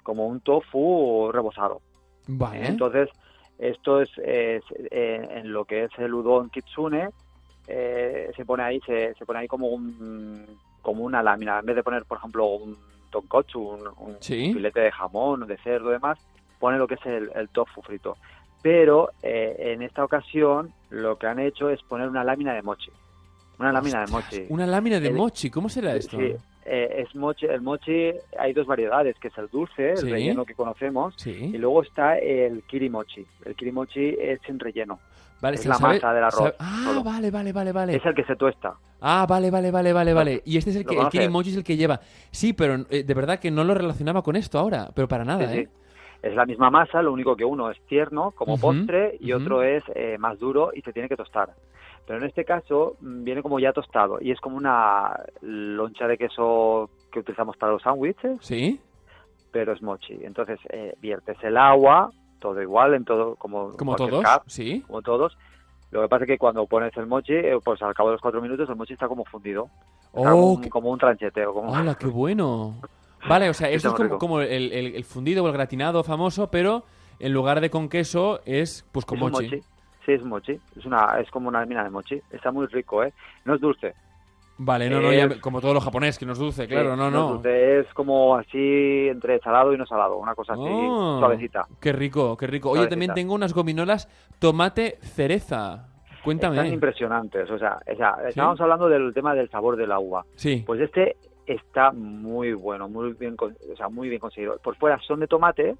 [0.03, 1.81] como un tofu rebozado.
[2.27, 2.67] Vale.
[2.67, 3.09] Entonces,
[3.57, 7.09] esto es, es, eh, en lo que es el udon kitsune,
[7.67, 10.45] eh, se pone ahí se, se pone ahí como un
[10.81, 11.59] como una lámina.
[11.59, 12.75] En vez de poner, por ejemplo, un
[13.09, 14.53] tonkotsu, un, un Sí.
[14.53, 16.19] filete de jamón, de cerdo y demás,
[16.59, 18.17] pone lo que es el, el tofu frito.
[18.61, 22.91] Pero eh, en esta ocasión lo que han hecho es poner una lámina de mochi.
[23.59, 24.45] Una lámina de mochi.
[24.49, 25.49] Una lámina de El- mochi.
[25.49, 26.17] ¿Cómo será esto?
[26.17, 26.33] Sí,
[26.65, 30.09] eh, es mochi, el mochi hay dos variedades, que es el dulce, el Sí.
[30.09, 31.51] relleno que conocemos, Sí.
[31.53, 33.25] y luego está el kirimochi.
[33.45, 34.99] El kirimochi es sin relleno.
[35.41, 37.03] Vale, es la sabe- masa del arroz, sabe- Ah, solo.
[37.03, 37.95] vale, vale, vale, vale.
[37.97, 38.75] Es el que se tuesta.
[39.01, 40.41] Ah, vale, vale, vale, vale, vale.
[40.45, 41.99] Y este es el ¿Lo que el kirimochi es el que lleva.
[42.31, 45.51] Sí, pero eh, de verdad que no lo relacionaba con esto ahora, pero para nada,
[45.51, 45.59] Sí.
[45.59, 45.67] ¿eh?
[46.21, 49.83] Es la misma masa, lo único que uno es tierno como postre y otro es
[49.93, 51.49] eh, más duro y se tiene que tostar.
[52.05, 56.17] Pero en este caso mm, viene como ya tostado y es como una loncha de
[56.17, 58.79] queso que utilizamos para los sándwiches, Sí.
[59.51, 60.19] pero es mochi.
[60.23, 64.81] Entonces eh, viertes el agua, todo igual, en todo como, Como todos, cup, sí.
[64.87, 65.37] como todos.
[65.91, 68.21] Lo que pasa es que cuando pones el mochi, eh, pues al cabo de los
[68.21, 69.69] cuatro minutos el mochi está como fundido.
[70.13, 71.53] Está Oh, un, qué- como un trancheteo.
[71.53, 71.73] Como...
[71.75, 72.75] ¡Hala, qué bueno!
[73.29, 75.53] Vale, o sea, Sí, esto es está como, como el, el- el fundido o el
[75.53, 76.83] gratinado famoso, pero
[77.19, 79.45] en lugar de con queso es pues con Es mochi.
[79.45, 79.61] mochi.
[80.05, 80.59] Sí, es mochi.
[80.77, 82.21] Es, una, es como una lámina de mochi.
[82.31, 83.13] Está muy rico, ¿eh?
[83.45, 83.93] No es dulce.
[84.57, 86.97] Vale, no, no, Es- ya- como todo lo japonés, que no es dulce, claro, Sí,
[86.99, 87.41] no, no.
[87.49, 90.17] Es como así entre salado y no salado.
[90.17, 91.65] Una cosa así Oh, suavecita.
[91.81, 92.69] Qué rico, qué rico.
[92.69, 92.89] Oye, Suavecita.
[92.91, 94.07] también tengo unas gominolas
[94.39, 95.87] tomate cereza.
[96.23, 96.55] Cuéntame.
[96.57, 97.49] Están impresionantes.
[97.49, 100.23] O sea, o sea, estábamos hablando del tema del sabor del agua.
[100.35, 100.63] Sí.
[100.65, 104.57] Pues este está muy bueno, muy bien, o sea, muy bien conseguido.
[104.63, 105.75] Por fuera son de tomate,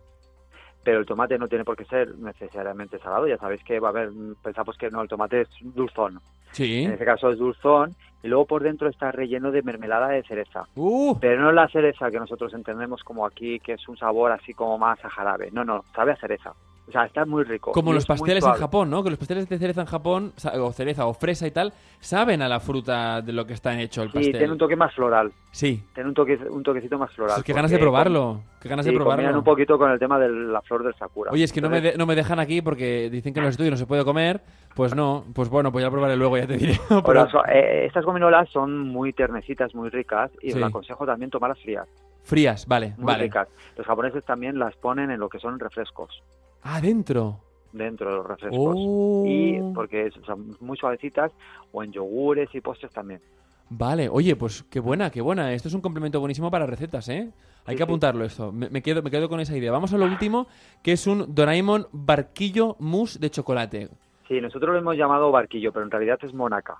[0.83, 3.27] pero el tomate no tiene por qué ser necesariamente salado.
[3.27, 4.09] Ya sabéis que va a haber,
[4.41, 6.19] pensamos que no, el tomate es dulzón.
[6.51, 6.83] Sí.
[6.83, 7.95] En este caso es dulzón.
[8.21, 10.65] Y luego por dentro está relleno de mermelada de cereza.
[10.75, 14.53] Uh, Pero no la cereza que nosotros entendemos como aquí, que es un sabor así
[14.53, 15.49] como más a jarabe.
[15.51, 16.53] No, no, sabe a cereza.
[16.85, 17.71] O sea, está muy rico.
[17.71, 18.51] como los es pasteles en.
[18.53, 19.03] Japón, ¿no?
[19.03, 22.49] Que los pasteles de cereza en Japón, o cereza o fresa y tal, saben a
[22.49, 24.33] la fruta de lo que está hecho el Sí, pastel.
[24.37, 25.31] tiene un toque más floral.
[25.51, 25.81] Sí.
[25.93, 27.35] Tiene un, toque, un toquecito más floral.
[27.37, 28.41] Pues qué ganas de probarlo.
[28.61, 29.37] Qué ganas de sí, probarlo.
[29.37, 31.31] un poquito con el tema de la flor del sakura.
[31.31, 33.51] Oye, es que no me, de- no me dejan aquí porque dicen que en los
[33.53, 34.41] estudios no se puede comer.
[34.75, 36.77] Pues no, pues bueno, pues ya lo probaré luego, ya te diré.
[37.05, 40.57] Pero- so- eh, estas gominolas son muy ternecitas, muy ricas y Sí.
[40.61, 41.87] os aconsejo también tomarlas frías,
[42.23, 43.23] Frías, vale, muy vale.
[43.25, 43.47] ricas.
[43.77, 46.23] Los japoneses también las ponen en lo que son refrescos,
[46.63, 47.39] Ah, dentro.
[47.71, 48.75] dentro de los refrescos.
[48.77, 49.23] Oh.
[49.25, 51.31] Y porque son muy suavecitas
[51.71, 53.21] o en yogures y postres también.
[53.69, 55.51] Vale, oye, pues qué buena, qué buena.
[55.53, 57.31] Esto es un complemento buenísimo para recetas, ¿eh?
[57.65, 58.51] Hay Sí, que apuntarlo esto.
[58.51, 59.71] Me, me quedo, me quedo con esa idea.
[59.71, 60.47] Vamos a lo último,
[60.83, 63.89] que es un Doraemon barquillo mousse de chocolate.
[64.27, 66.75] Sí, nosotros lo hemos llamado barquillo, pero en realidad es monaca.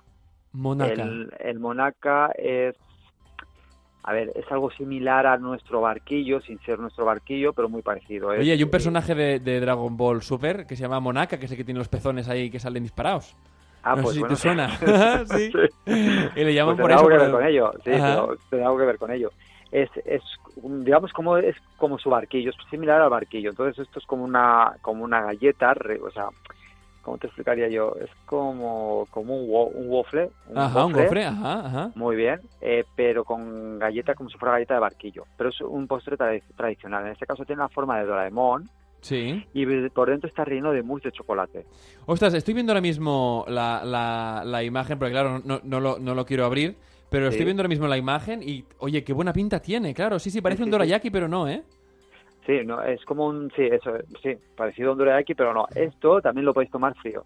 [0.52, 1.02] Monaca.
[1.02, 2.76] El, el monaca es,
[4.06, 8.32] a ver, es algo similar a nuestro barquillo, sin ser nuestro barquillo, pero muy parecido.
[8.34, 11.38] Es, Oye, hay un eh, personaje de, de Dragon Ball Super que se llama Monaca,
[11.38, 13.34] que es el que tiene los pezones ahí que salen disparados.
[13.82, 14.68] ah, no pues sé si bueno, te suena.
[15.26, 15.50] sí.
[16.36, 17.00] Y le llaman Pues por eso.
[17.00, 17.90] algo que ver con ello, sí,
[18.50, 19.32] tendrá algo que ver con ello.
[19.72, 20.22] Es, es,
[20.62, 23.50] digamos, como es como su barquillo, es similar al barquillo.
[23.50, 25.74] Entonces esto es como una, como una galleta,
[26.06, 26.28] o sea,
[27.04, 27.94] ¿cómo te explicaría yo?
[28.00, 30.30] Es como, como un, wo- un waffle.
[30.48, 31.90] Un Ajá, un gofre, gofre, ajá, ajá.
[31.94, 35.24] Muy bien, eh, pero con galleta como si fuera galleta de barquillo.
[35.36, 37.06] Pero es un postre tradi- tradicional.
[37.06, 38.68] En este caso tiene la forma de Doraemon
[39.00, 39.44] Sí.
[39.52, 41.66] y por dentro está relleno de mousse de chocolate.
[42.06, 46.14] Ostras, estoy viendo ahora mismo la, la, la imagen, porque claro, no, no, lo, no
[46.14, 46.76] lo quiero abrir,
[47.10, 47.44] pero estoy Sí.
[47.44, 50.58] viendo ahora mismo la imagen y, oye, qué buena pinta tiene, claro, sí, sí, parece
[50.58, 51.62] Sí, un sí, dorayaki, pero no, ¿eh?
[52.46, 53.92] Sí, no, es como un, sí, eso,
[54.22, 55.66] sí, parecido a un dorayaki, pero no.
[55.74, 57.24] Esto también lo podéis tomar frío.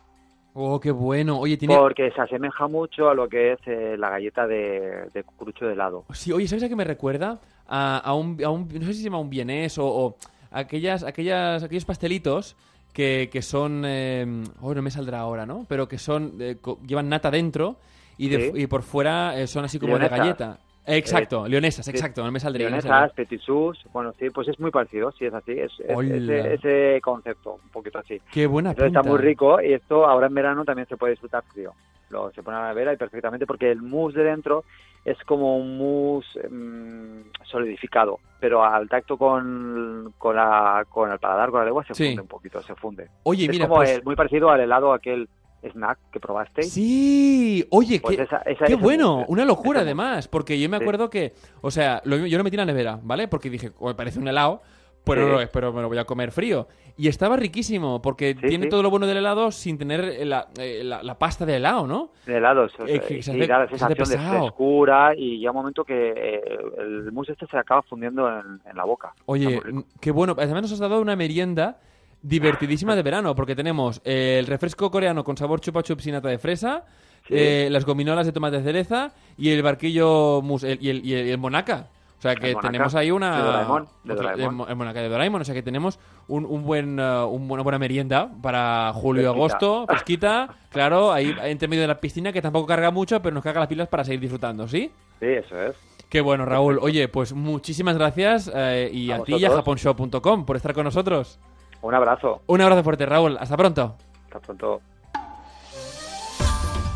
[0.54, 1.38] Oh, qué bueno.
[1.38, 1.76] Oye, tiene...
[1.76, 5.72] Porque se asemeja mucho a lo que es eh, la galleta de, de cucurucho de
[5.74, 6.04] helado.
[6.12, 7.40] Sí, oye, ¿sabes a qué me recuerda?
[7.66, 10.16] A, a un, a un- no sé si se llama un vienés o, o
[10.50, 12.56] aquellas, aquellas, aquellos pastelitos
[12.92, 14.24] que, que son, eh,
[14.60, 15.66] oh, no me saldrá ahora, ¿no?
[15.68, 16.56] Pero que son, eh,
[16.86, 17.76] llevan nata dentro
[18.16, 18.62] y, de, Sí.
[18.62, 20.58] y por fuera eh, son así como de Leonesas.
[20.88, 20.92] Galleta.
[20.94, 22.66] Eh, Exacto, leonesas, exacto, no me saldría.
[22.68, 23.14] Leonesas, saldría.
[23.14, 27.58] petit sus, bueno, sí, pues es muy parecido, sí, es así, es, ese, ese concepto,
[27.62, 28.20] un poquito así.
[28.32, 29.00] Qué buena Entonces pinta.
[29.00, 31.72] está muy rico y esto ahora en verano también se puede disfrutar frío.
[32.10, 34.64] Lo, se pone a la nevera y perfectamente porque el mousse de dentro
[35.04, 41.50] es como un mousse mm, solidificado, pero al tacto con, con, la, con el paladar,
[41.50, 42.06] con la lengua, se Sí.
[42.08, 43.08] funde un poquito, se funde.
[43.24, 43.90] Oye, es mira, como pues...
[43.90, 45.28] el- muy parecido al helado aquel
[45.62, 46.72] snack que probasteis.
[46.72, 50.82] Sí, oye, Pues qué, esa- esa- qué bueno, una locura además, porque yo me Sí.
[50.84, 53.28] acuerdo que, o sea, lo- yo lo metí en la nevera, ¿vale?
[53.28, 54.62] Porque dije, "Oye, parece un helado,
[55.04, 55.46] pero, Sí.
[55.52, 56.68] pero me lo voy a comer frío.
[56.96, 60.82] Y estaba riquísimo, porque Sí, tiene todo lo bueno del helado sin tener la, eh,
[60.84, 62.10] la- la pasta del helado, ¿no?
[62.26, 65.38] De helados, o sea, Eh, que se y da la se sensación de frescura y
[65.38, 69.14] llega un momento que eh, el mousse este se acaba fundiendo en, en la boca.
[69.26, 69.60] Oye,
[70.00, 70.34] qué bueno.
[70.36, 71.78] Además nos has dado una merienda
[72.22, 76.28] divertidísima de verano, porque tenemos eh, el refresco coreano con sabor chupa chups y nata
[76.28, 76.84] de fresa,
[77.26, 77.34] Sí.
[77.36, 81.14] eh, las gominolas de tomate de cereza y el barquillo mus el- y, el, y
[81.14, 81.88] el- monaca.
[82.18, 83.36] O sea que Monaca, tenemos ahí una...
[83.36, 84.54] de Doraemon, de otra- Doraemon.
[84.56, 85.42] mo- el Monaca de Doraemon.
[85.42, 89.84] O sea que tenemos un, un buen, eh, un buena, buena merienda para julio agosto,
[89.88, 90.48] fresquita.
[90.70, 93.68] Claro, ahí entre medio de la piscina que tampoco carga mucho, pero nos carga las
[93.68, 94.90] pilas para seguir disfrutando, ¿sí?
[95.20, 95.76] Sí, eso es.
[96.08, 96.78] Qué bueno, Raúl.
[96.80, 100.84] Oye, pues muchísimas gracias eh, y a, A ti y a japonshow.com por estar con
[100.84, 101.38] nosotros.
[101.82, 102.42] Un abrazo.
[102.46, 103.36] Un abrazo fuerte, Raúl.
[103.38, 103.96] Hasta pronto.
[104.24, 104.80] Hasta pronto.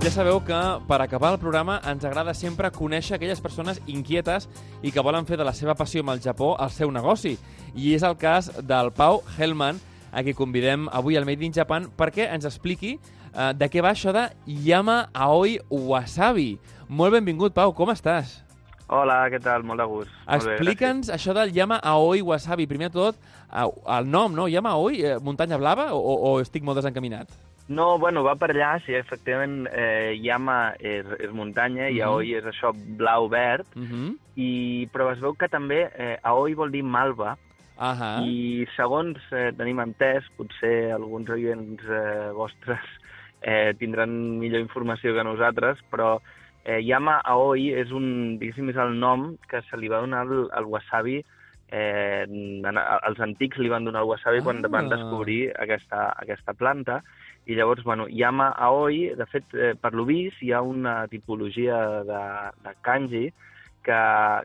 [0.00, 4.46] Ja sabeu que per acabar el programa ens agrada sempre conèixer aquelles persones inquietes
[4.80, 7.34] i que volen fer de la seva passió amb el Japó el seu negoci.
[7.76, 9.76] I és el cas del Pau Hellman,
[10.08, 13.92] a qui convidem avui al Made in Japan perquè ens expliqui eh, de què va
[13.92, 16.54] això de Yama Aoi Wasabi.
[16.88, 18.38] Molt benvingut, Pau, com estàs?
[18.88, 19.68] Hola, què tal?
[19.68, 20.16] Molt de gust.
[20.32, 22.64] Explica'ns això del Yama Aoi Wasabi.
[22.72, 23.20] Primer tot,
[23.52, 24.48] eh, el nom, no?
[24.48, 27.49] Yama Aoi, eh, muntanya blava, o, o estic molt desencaminat?
[27.70, 32.02] No, bueno, va per allà, sí, efectivament, eh, Yama és, és muntanya i Mhm.
[32.08, 34.16] Aoi és això blau-verd, Uh -huh.
[34.34, 37.36] i, però es veu que també eh, Aoi vol dir malva,
[37.78, 38.24] Ahà.
[38.26, 42.80] i segons eh, tenim entès, potser alguns oients eh, vostres
[43.42, 46.18] eh, tindran millor informació que nosaltres, però
[46.64, 50.48] eh, Yama Aoi és un, diguéssim, és el nom que se li va donar al,
[50.52, 51.24] al wasabi
[51.72, 52.64] eh, en-
[53.06, 54.68] els antics li van donar el wasabi quan Ah.
[54.68, 57.02] van descobrir aquesta, aquesta planta
[57.46, 62.02] i llavors, bueno, Yama Aoi, de fet, eh, per lo vist, hi ha una tipologia
[62.04, 62.20] de,
[62.64, 63.32] de kanji
[63.82, 63.96] que,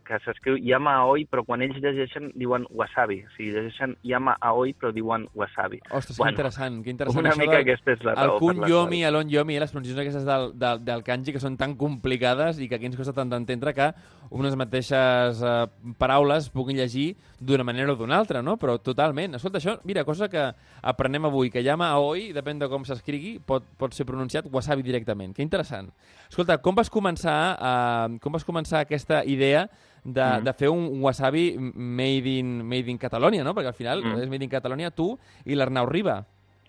[0.07, 3.17] que s'escriu Yama Aoi, però quan ells llegeixen diuen wasabi.
[3.27, 5.81] O sigui, llegeixen Yama Aoi, però diuen wasabi.
[5.91, 7.25] Ostres, Bueno, que interessant, que interessant.
[7.25, 8.39] Una mica del- aquesta és la El raó.
[8.39, 11.57] per kun yomi, qual- l'on yomi, les pronunciacions aquestes del, del, del kanji que són
[11.57, 13.91] tan complicades i que aquí ens costa tant d'entendre que
[14.29, 15.67] unes mateixes eh,
[15.97, 18.57] paraules puguin llegir d'una manera o d'una altra, no?
[18.57, 19.35] Però totalment.
[19.35, 20.43] Escolta, això, mira, cosa que
[20.81, 25.33] aprenem avui, que llama Aoi, depèn de com s'escrigui, pot, pot ser pronunciat wasabi directament.
[25.35, 25.89] Que interessant.
[26.29, 29.67] Escolta, com vas començar, eh, com vas començar aquesta idea
[30.03, 30.43] de, Mm.
[30.45, 33.53] de fer un wasabi made in, made in Catalonia, no?
[33.55, 34.19] Perquè al final Mm.
[34.21, 36.25] és made in Catalonia tu i l'Arnau Riba.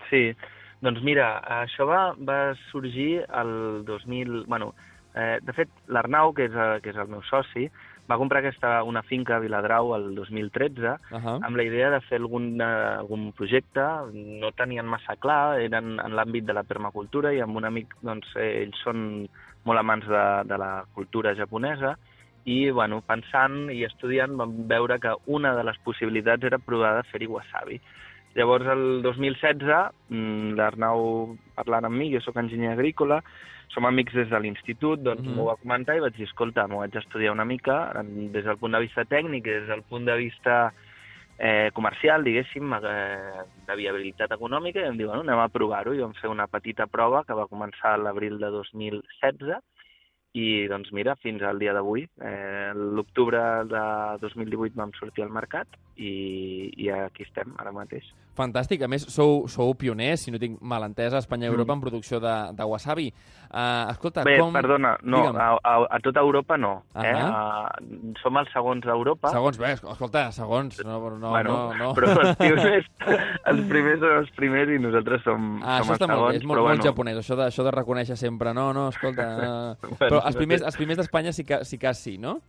[0.08, 0.32] Sí,
[0.80, 4.44] doncs mira, això va, va sorgir el 2000...
[4.46, 4.74] Bueno,
[5.16, 7.66] eh, de fet, l'Arnau, que, és, eh, que és el meu soci,
[8.06, 11.38] va comprar aquesta, una finca a Viladrau el 2013 Uh -huh.
[11.42, 16.12] amb la idea de fer algun, eh, algun projecte, no tenien massa clar, eren en
[16.12, 19.28] l'àmbit de la permacultura i amb un amic, doncs, eh, ells són
[19.64, 21.96] molt amants de, de la cultura japonesa
[22.44, 27.08] i, bueno, pensant i estudiant vam veure que una de les possibilitats era provar de
[27.10, 27.80] fer-hi wasabi.
[28.36, 33.22] Llavors, el 2016, mm, l'Arnau parlant amb mi, jo sóc enginyer agrícola,
[33.68, 35.34] som amics des de l'institut, doncs Mhm.
[35.36, 38.56] m'ho va comentar i vaig dir, escolta, m'ho vaig estudiar una mica en- des del
[38.58, 40.72] punt de vista tècnic i des del punt de vista
[41.38, 46.00] eh, comercial, diguéssim, eh, de viabilitat econòmica, i em diuen, bueno, anem a provar-ho, i
[46.00, 49.60] vam fer una petita prova que va començar a l'abril de 2016,
[50.32, 52.06] i doncs mira, fins al dia d'avui.
[52.22, 53.38] Eh, L'octubre
[53.68, 58.04] de 2018 vam sortir al mercat i, i aquí estem ara mateix.
[58.36, 58.82] Fantàstic.
[58.84, 61.80] A més, sou, sou pioners, si no tinc mal entès, a Espanya i Europa en
[61.80, 63.08] producció de, de wasabi.
[63.46, 64.28] Uh, escolta, Mm.
[64.28, 64.52] Bé, com...
[64.52, 65.36] perdona, no, Digue'm.
[65.38, 66.72] a, a, a tota Europa no.
[66.96, 67.12] Eh?
[67.12, 67.76] Ahà.
[67.80, 69.30] Uh, som els segons d'Europa.
[69.32, 70.80] Segons, bé, escolta, segons.
[70.84, 71.92] No, no, bueno, no, no.
[71.96, 72.88] però els primers,
[73.52, 76.32] els primers són els primers i nosaltres som, Ah, som això està els molt bé,
[76.32, 76.42] segons.
[76.42, 78.52] és molt, però molt bueno, japonès, això de, això de reconèixer sempre.
[78.56, 79.26] No, no, escolta...
[79.36, 79.74] Uh...
[79.86, 82.40] Bueno, però els primers, els primers d'Espanya sí que, sí que sí, no?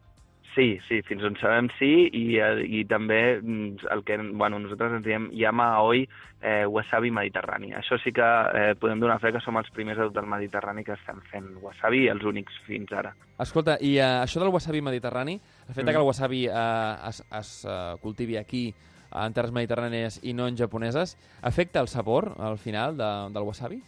[0.57, 4.95] Sí, sí, fins on sabem sí, i, eh, i també mm, el que bueno, nosaltres
[4.97, 6.07] ens diem Yama Aoi
[6.41, 7.75] eh, Wasabi Mediterrani.
[7.77, 10.81] Això sí que eh, podem donar fe que som els primers de tot el Mediterrani
[10.87, 13.13] que estem fent wasabi, els únics fins ara.
[13.43, 15.35] Escolta, i uh, això del wasabi mediterrani,
[15.67, 16.01] el fet de que Mm.
[16.01, 18.73] el wasabi uh, es, es uh, cultivi aquí
[19.13, 23.81] en terres mediterrànies i no en japoneses, afecta el sabor al final de, del wasabi?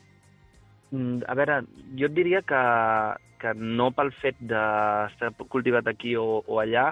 [0.92, 1.62] Mm, A veure,
[2.00, 2.62] jo et diria que,
[3.42, 6.90] que no pel fet d'estar cultivat aquí o, o allà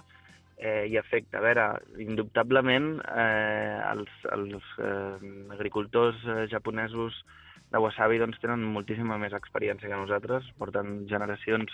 [0.57, 1.39] eh, hi afecta.
[1.39, 1.65] A veure,
[2.03, 7.23] indubtablement eh, els, els eh, agricultors eh, japonesos
[7.71, 11.73] de wasabi doncs, tenen moltíssima més experiència que nosaltres, porten generacions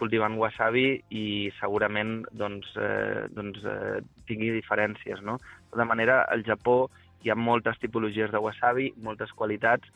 [0.00, 3.98] cultivant wasabi i segurament doncs, eh, doncs, eh,
[4.30, 5.20] tingui diferències.
[5.26, 5.36] No?
[5.66, 6.86] De tota manera, al Japó
[7.20, 9.90] hi ha moltes tipologies de wasabi, moltes qualitats,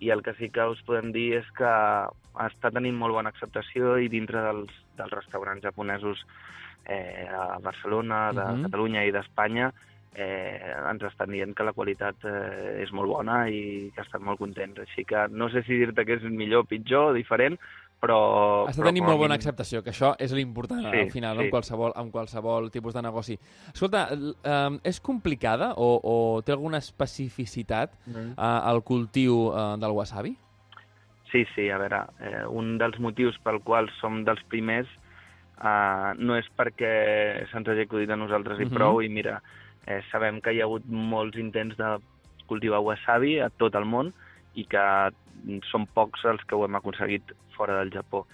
[0.00, 1.72] i el que sí que us podem dir és que
[2.44, 6.22] està tenint molt bona acceptació i dintre dels, dels restaurants japonesos
[6.86, 8.62] eh, a Barcelona, de Mhm.
[8.68, 9.72] Catalunya i d'Espanya
[10.14, 14.38] eh, ens estan dient que la qualitat eh, és molt bona i que estan molt
[14.38, 14.78] contents.
[14.80, 17.58] Així que no sé si dir-te que és millor, pitjor, diferent,
[18.00, 18.66] però...
[18.68, 21.44] Està però tenint molt bona mínim- acceptació, que això és l'important Sí, al final, sí.
[21.44, 23.38] en, qualsevol, en qualsevol tipus de negoci.
[23.72, 28.34] Escolta, eh, és complicada o, o té alguna especificitat Mhm.
[28.38, 30.36] eh, el cultiu eh, del wasabi?
[31.32, 34.88] Sí, sí, a veure, eh, un dels motius pel qual som dels primers
[35.60, 38.74] eh, no és perquè se'ns hagi acudit a nosaltres i Mhm.
[38.74, 39.42] prou, i mira,
[39.86, 41.98] eh, sabem que hi ha hagut molts intents de
[42.46, 44.14] cultivar wasabi a tot el món
[44.58, 44.84] i que
[45.70, 48.24] són pocs els que ho hem aconseguit fora del Japó.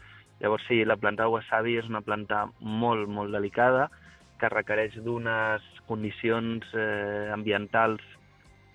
[0.40, 3.88] Llavors, sí, la planta de wasabi és una planta molt, molt delicada,
[4.40, 8.02] que requereix d'unes condicions eh, ambientals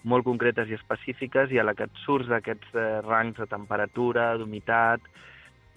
[0.07, 4.31] molt concretes i específiques i a la que et surts d'aquests eh, rangs de temperatura,
[4.39, 5.03] d'humitat,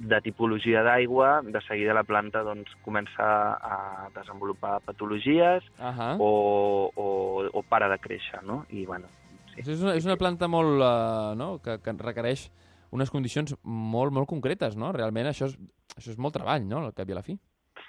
[0.03, 6.15] de tipologia d'aigua, de seguida la planta doncs, comença a desenvolupar patologies Ahà.
[6.19, 7.09] o, o,
[7.53, 8.65] o para de créixer, no?
[8.71, 9.11] I, bueno,
[9.55, 9.65] sí.
[9.71, 11.59] És una, és una planta molt, eh, no?
[11.63, 12.51] que, que requereix
[12.93, 14.93] unes condicions molt, molt concretes, no?
[14.93, 15.57] Realment això és,
[15.97, 17.39] això és molt treball, no?, al cap i a la fi.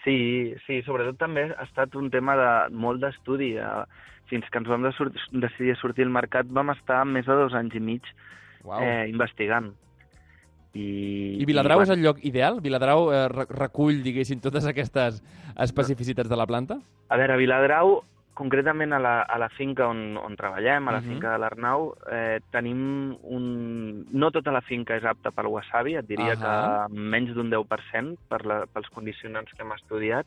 [0.03, 3.53] Sí, sí, sobretot també ha estat un tema de molt d'estudi.
[3.57, 3.85] eh,
[4.31, 7.53] Fins que ens vam de sur decidir sortir al mercat vam estar més de dos
[7.53, 8.01] anys i mig
[8.63, 8.79] Uau.
[8.81, 9.73] eh, investigant.
[10.73, 12.57] I, I Viladrau i, és el lloc ideal?
[12.63, 15.19] Viladrau eh, re- recull, diguéssim, totes aquestes
[15.61, 16.79] especificitats de la planta?
[17.13, 17.99] A veure, Viladrau,
[18.33, 21.07] concretament a la, a la finca on, on treballem, a la Mhm.
[21.09, 24.05] finca de l'Arnau, eh, tenim un...
[24.11, 26.87] No tota la finca és apta pel wasabi, et diria Ahà.
[26.89, 30.25] que menys d'un 10% per la, pels condicionants que hem estudiat,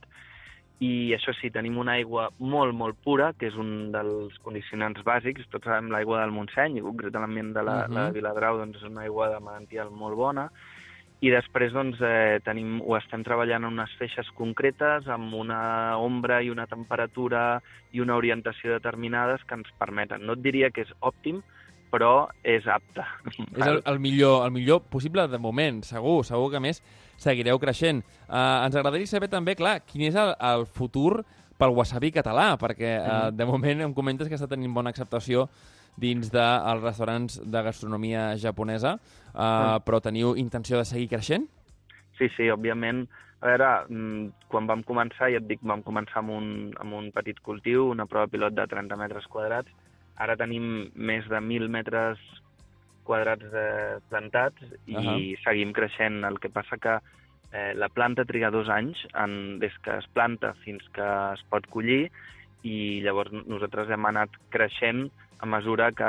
[0.78, 5.48] i això sí, tenim una aigua molt, molt pura, que és un dels condicionants bàsics.
[5.48, 7.94] Tots sabem l'aigua del Montseny, i concretament de la, Mhm.
[7.94, 10.50] la de Viladrau, doncs és una aigua de Manantial molt bona.
[11.24, 16.42] I després doncs, eh, tenim, ho estem treballant en unes feixes concretes, amb una ombra
[16.44, 17.62] i una temperatura
[17.96, 20.26] i una orientació determinades que ens permeten.
[20.26, 21.40] No et diria que és òptim,
[21.90, 23.04] però és apte.
[23.56, 26.82] És el, el, millor, el millor possible de moment, segur, segur que més
[27.16, 28.02] seguireu creixent.
[28.26, 31.22] Uh, ens agradaria saber també, clar, quin és el, el futur
[31.56, 35.46] pel wasabi català, perquè uh, de moment em comentes que està tenint bona acceptació
[35.96, 38.96] dins dels restaurants de gastronomia japonesa,
[39.32, 41.46] uh, però teniu intenció de seguir creixent?
[42.18, 43.06] Sí, sí, òbviament.
[43.40, 46.46] A veure, mm, quan vam començar, ja et dic, vam començar amb un,
[46.80, 49.72] amb un petit cultiu, una prova pilot de 30 metres quadrats.
[50.16, 52.20] Ara tenim més de 1.000 metres
[53.04, 55.16] quadrats eh, plantats i Ahà.
[55.44, 56.24] seguim creixent.
[56.24, 56.96] El que passa que
[57.52, 61.68] eh, la planta triga dos anys en, des que es planta fins que es pot
[61.72, 62.06] collir
[62.66, 65.06] i llavors nosaltres hem anat creixent
[65.38, 66.08] a mesura que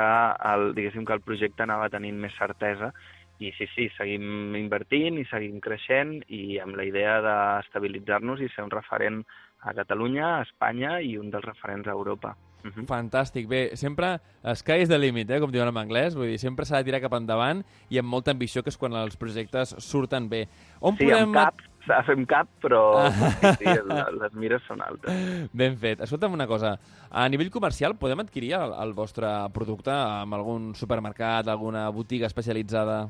[0.52, 2.92] el, diguéssim que el projecte anava tenint més certesa
[3.38, 8.66] i sí, sí, seguim invertint i seguim creixent i amb la idea d'estabilitzar-nos i ser
[8.66, 9.22] un referent
[9.62, 12.34] a Catalunya, a Espanya i un dels referents a Europa.
[12.64, 12.86] Uh -huh.
[12.86, 13.46] Fantàstic.
[13.46, 14.18] Bé, sempre
[14.54, 16.14] sky is the limit, eh, com diuen en anglès.
[16.14, 18.92] Vull dir, sempre s'ha de tirar cap endavant i amb molta ambició, que és quan
[18.92, 20.48] els projectes surten bé.
[20.80, 21.22] On Sí, podem...
[21.22, 21.54] amb cap,
[22.06, 23.74] fer amb cap, però sí, sí,
[24.20, 25.48] les, mires són altes.
[25.52, 26.00] Ben fet.
[26.04, 26.76] Escolta'm una cosa.
[27.10, 33.06] A nivell comercial, podem adquirir el, el vostre producte amb algun supermercat, alguna botiga especialitzada?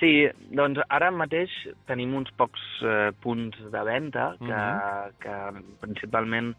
[0.00, 1.52] Sí, doncs ara mateix
[1.86, 5.12] tenim uns pocs eh, punts de venda, que, Mhm.
[5.22, 5.36] que
[5.80, 6.54] principalment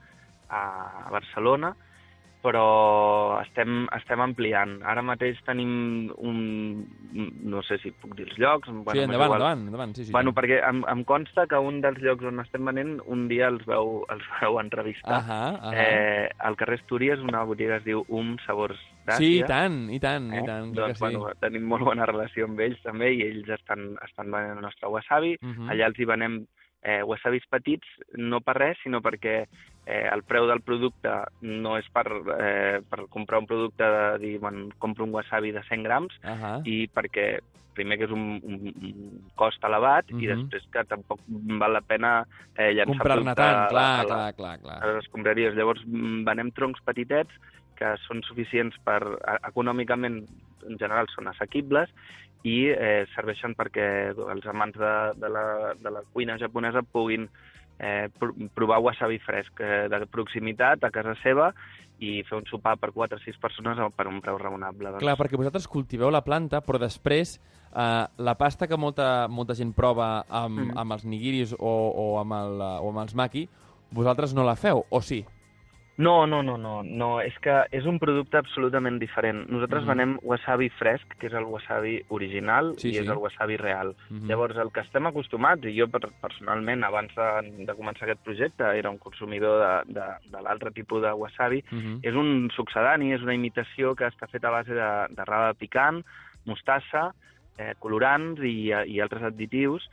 [0.49, 1.73] a Barcelona,
[2.45, 4.77] però estem, estem ampliant.
[4.85, 6.85] Ara mateix tenim un...
[7.49, 8.69] no sé si puc dir els llocs.
[8.69, 9.39] Bueno, sí, endavant, igual.
[9.41, 9.95] endavant, endavant.
[9.97, 10.37] Sí, sí, Bueno, sí.
[10.37, 14.03] perquè em, em consta que un dels llocs on estem venent un dia els veu,
[14.13, 15.17] els veu entrevistar.
[15.23, 15.73] Ahà, ahà.
[15.73, 18.77] Eh, al carrer Astúries, una botiga es diu Um Sabors
[19.07, 19.17] d'Àsia.
[19.17, 20.43] sí, i tant, i tant, i Eh?
[20.45, 21.03] tant, clar doncs, que sí.
[21.05, 24.87] bueno, tenim molt bona relació amb ells també i ells estan, estan venent el nostre
[24.91, 25.37] wasabi.
[25.41, 25.69] Mhm.
[25.71, 26.45] Allà els hi venem
[26.85, 27.87] eh, wasabis petits,
[28.17, 29.45] no per res, sinó perquè
[29.85, 31.11] eh, el preu del producte
[31.41, 32.05] no és per,
[32.39, 36.61] eh, per comprar un producte de dir, bueno, compro un wasabi de 100 grams Ahà.
[36.65, 37.39] i perquè
[37.75, 40.29] primer que és un, un, un cost elevat i Mhm.
[40.47, 42.25] després que tampoc val la pena
[42.55, 44.77] eh, llançar Comprar-ne a tant, la- clar, a la- clar, clar, clar.
[44.83, 45.53] a les escombraries.
[45.55, 47.31] Llavors, mm, venem troncs petitets
[47.75, 50.23] que són suficients per, a- econòmicament,
[50.69, 51.89] en general, són assequibles
[52.43, 57.27] i eh, serveixen perquè els amants de, de, la, de la cuina japonesa puguin
[57.79, 61.51] eh, pr provar wasabi fresc eh, de proximitat a casa seva
[62.03, 64.95] i fer un sopar per 4 o 6 persones per un preu raonable.
[64.95, 65.03] Doncs.
[65.03, 69.71] Clar, perquè vosaltres cultiveu la planta, però després eh, la pasta que molta, molta gent
[69.75, 70.75] prova amb, mm.
[70.81, 73.47] amb els nigiris o, o, amb el, o amb els maki,
[73.95, 75.23] vosaltres no la feu, o sí?
[75.97, 79.45] No, no, no, no, no, és que és un producte absolutament diferent.
[79.47, 79.95] Nosaltres mm -hmm.
[79.95, 82.99] venem wasabi fresc, que és el wasabi original, sí, i sí.
[82.99, 83.95] és el wasabi real.
[84.09, 84.27] Mm -hmm.
[84.27, 88.89] Llavors, el que estem acostumats, i jo personalment, abans de, de començar aquest projecte, era
[88.89, 91.99] un consumidor de, de, de l'altre tipus de wasabi, mm -hmm.
[92.03, 96.03] és un succedani, és una imitació que està feta a base de, de raba picant,
[96.45, 97.13] mostassa,
[97.57, 99.89] eh, colorants i, i altres additius,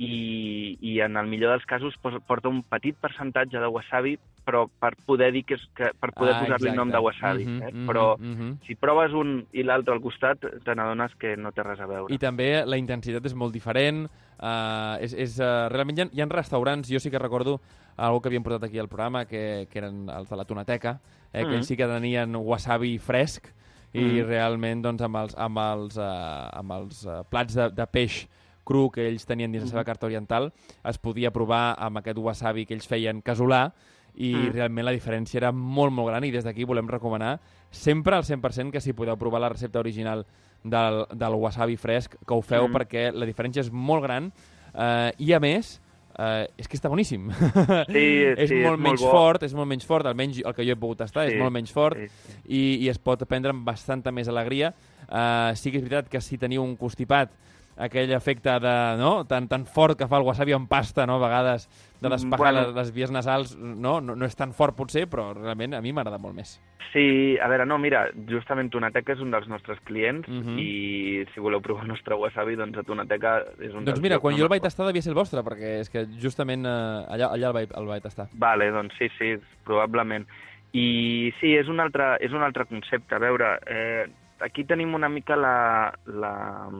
[0.00, 4.16] i, i en el millor dels casos porta un petit percentatge de wasabi
[4.50, 7.44] però per poder dir que, és, que per poder ah, posar-li nom de wasabi.
[7.44, 7.86] Mm -hmm, eh?
[7.86, 8.66] Però mm -hmm.
[8.66, 12.14] si proves un i l'altre al costat, te n'adones que no té res a veure.
[12.14, 14.08] I també la intensitat és molt diferent.
[14.40, 17.60] Uh, és, és, uh, realment hi ha, hi ha restaurants, jo sí que recordo
[17.96, 21.00] algo que havíem portat aquí al programa, que, que eren els de la Tonateca,
[21.32, 21.62] eh, que mm -hmm.
[21.62, 23.52] sí que tenien wasabi fresc,
[23.92, 24.26] i mm.
[24.26, 28.28] realment doncs, amb els, amb els, uh, amb els uh, plats de, de peix
[28.70, 30.52] cru que ells tenien dins la seva carta oriental
[30.86, 33.66] es podia provar amb aquest wasabi que ells feien casolà
[34.14, 34.52] i mm.
[34.54, 37.38] realment la diferència era molt, molt gran i des d'aquí volem recomanar
[37.70, 40.24] sempre al 100% que si podeu provar la recepta original
[40.62, 42.74] del, del wasabi fresc, que ho feu mm.
[42.78, 44.30] perquè la diferència és molt gran
[44.74, 45.78] eh, i a més
[46.18, 47.30] eh, és que està boníssim.
[47.94, 49.12] Sí, és sí, molt és menys molt bo.
[49.14, 51.54] fort, és molt menys fort, almenys el que jo he pogut tastar Sí, és molt
[51.54, 52.40] menys fort sí, sí.
[52.48, 54.74] i, i es pot prendre amb bastanta més alegria.
[55.06, 57.32] Eh, sí que és veritat que si teniu un constipat
[57.80, 59.24] aquell efecte de, no?
[59.26, 61.16] tan, tan fort que fa el wasabi en pasta, no?
[61.16, 61.68] a vegades
[62.00, 62.66] de despejar Bueno.
[62.68, 64.00] les, les vies nasals, no?
[64.00, 64.14] no?
[64.16, 66.58] no és tan fort potser, però realment a mi m'agrada molt més.
[66.92, 70.56] Sí, a veure, no, mira, justament Tonateca és un dels nostres clients Mhm.
[70.58, 74.36] i si voleu provar el nostre wasabi, doncs a Tonateca és un Doncs mira, quan
[74.36, 76.68] jo el vaig tastar devia ser el vostre, perquè és que justament eh,
[77.08, 78.26] allà, allà el, vaig, el vaig tastar.
[78.34, 80.26] Vale, doncs sí, sí, probablement.
[80.72, 83.14] I sí, és un altre, és un altre concepte.
[83.14, 84.06] A veure, eh,
[84.40, 86.70] aquí tenim una mica la, la,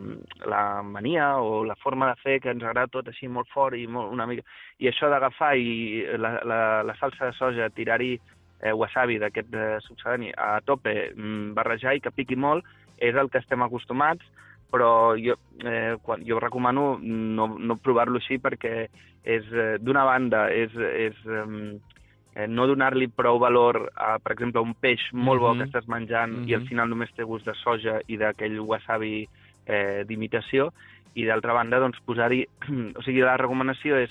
[0.47, 3.87] la mania o la forma de fer que ens agrada tot així molt fort i
[3.87, 4.45] molt, una mica...
[4.81, 9.79] I això d'agafar i la, la, la salsa de soja, tirar-hi eh, wasabi d'aquest eh,
[9.85, 12.65] succedani a tope, mm, barrejar i que piqui molt,
[13.01, 14.25] és el que estem acostumats,
[14.71, 18.75] però jo, eh, quan, jo recomano no, no provar-lo així perquè
[19.25, 21.79] és, eh, d'una banda, és, és eh,
[22.35, 25.59] eh, no donar-li prou valor a, per exemple, un peix molt bo Mhm.
[25.59, 26.69] que estàs menjant i al Mhm.
[26.69, 29.29] final només té gust de soja i d'aquell wasabi
[29.67, 30.73] eh, d'imitació,
[31.15, 32.47] i d'altra banda, doncs, posar-hi...
[32.99, 34.11] o sigui, la recomanació és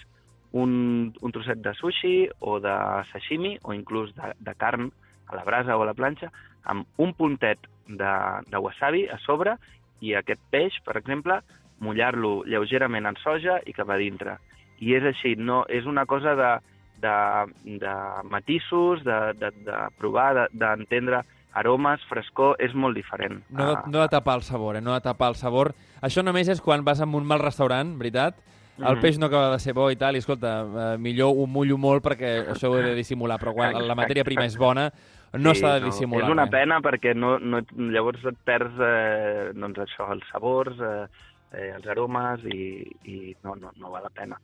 [0.51, 2.75] un, un trosset de sushi o de
[3.11, 4.91] sashimi o inclús de, de carn
[5.27, 6.31] a la brasa o a la planxa
[6.63, 8.13] amb un puntet de,
[8.49, 9.55] de wasabi a sobre
[10.01, 11.39] i aquest peix, per exemple,
[11.79, 14.37] mullar-lo lleugerament en soja i cap a dintre.
[14.79, 16.59] I és així, no, és una cosa de,
[17.01, 17.93] de, de
[18.29, 21.21] matisos, de, de, de provar, de- d'entendre
[21.53, 23.41] aromes, frescor, és molt diferent.
[23.49, 24.81] No, de, Ah, no de tapar el sabor, eh?
[24.81, 25.73] No de tapar el sabor.
[26.01, 28.35] Això només és quan vas a un mal restaurant, veritat?
[28.77, 29.01] El Mhm.
[29.01, 30.61] peix no acaba de ser bo i tal, i escolta,
[30.93, 34.23] eh, millor ho mullo molt perquè això ho he de dissimular, però quan la matèria
[34.23, 34.89] prima és bona,
[35.33, 36.23] no Sí, s'ha de dissimular.
[36.27, 36.49] És una eh?
[36.49, 41.07] pena perquè no, no, llavors et perds eh, doncs això, els sabors, eh,
[41.51, 44.39] eh, els aromes i, i no, no, no val la pena.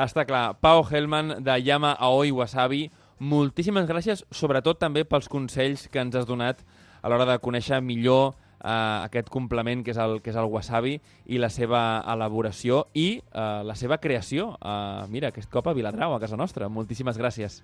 [0.00, 0.54] Està clar.
[0.64, 2.86] Pau Hellman, de Yama Aoi Wasabi,
[3.20, 6.62] moltíssimes gràcies, sobretot també pels consells que ens has donat
[7.02, 8.70] a l'hora de conèixer millor eh,
[9.04, 10.96] aquest complement que és, el, que és el wasabi
[11.28, 14.54] i la seva elaboració i eh, la seva creació.
[14.56, 16.72] Eh, mira, aquest cop a Viladrau, a casa nostra.
[16.72, 17.60] Moltíssimes gràcies.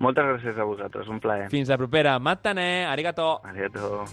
[0.00, 1.50] Moltes gràcies a vosaltres, un plaer.
[1.52, 2.16] Fins la propera.
[2.18, 3.42] Matane, arigato.
[3.44, 4.06] Arigato.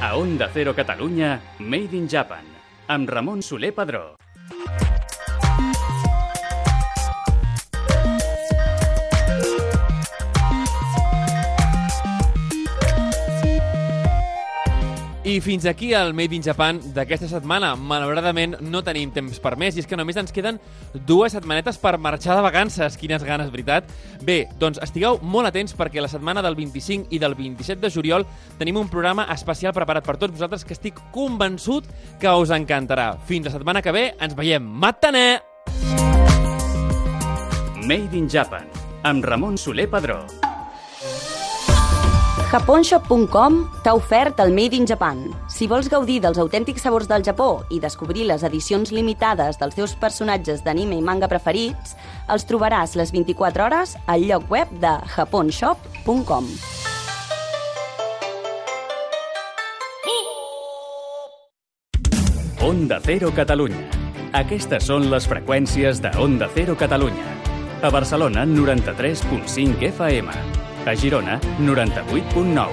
[0.00, 2.57] A Onda Cero Catalunya, Made in Japan,
[2.88, 4.27] amb Ramon Soler Padró.
[15.28, 17.74] I fins aquí el Made in Japan d'aquesta setmana.
[17.76, 20.56] Malauradament no tenim temps per més i és que només ens queden
[21.04, 22.96] dues setmanetes per marxar de vacances.
[22.96, 23.92] Quines ganes, veritat?
[24.24, 28.24] Bé, doncs estigueu molt atents perquè la setmana del 25 i del 27 de juliol
[28.56, 33.10] tenim un programa especial preparat per tots vosaltres que estic convençut que us encantarà.
[33.28, 34.64] Fins la setmana que ve, ens veiem.
[34.64, 35.42] Matane!
[37.84, 38.64] Made in Japan,
[39.04, 40.22] amb Ramon Soler Padró.
[42.48, 45.18] Japonshop.com t'ha ofert el Made in Japan.
[45.52, 49.92] Si vols gaudir dels autèntics sabors del Japó i descobrir les edicions limitades dels teus
[50.00, 51.92] personatges d'anime i manga preferits,
[52.32, 56.48] els trobaràs les 24 hores al lloc web de japonshop.com.
[62.64, 63.84] Onda Cero Catalunya.
[64.40, 67.28] Aquestes són les freqüències de Onda Cero Catalunya.
[67.84, 70.67] A Barcelona, 93.5 FM.
[70.88, 72.68] A Girona, 98.9.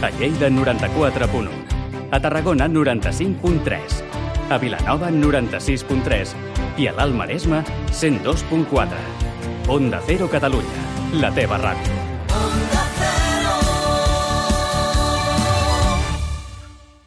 [0.00, 1.48] A Lleida, 94.1.
[2.10, 3.80] A Tarragona, 95.3.
[4.48, 6.34] A Vilanova, 96.3.
[6.78, 8.96] I a l'Alt Maresme, 102.4.
[9.68, 10.88] Onda Cero Catalunya,
[11.20, 12.79] la teva ràdio.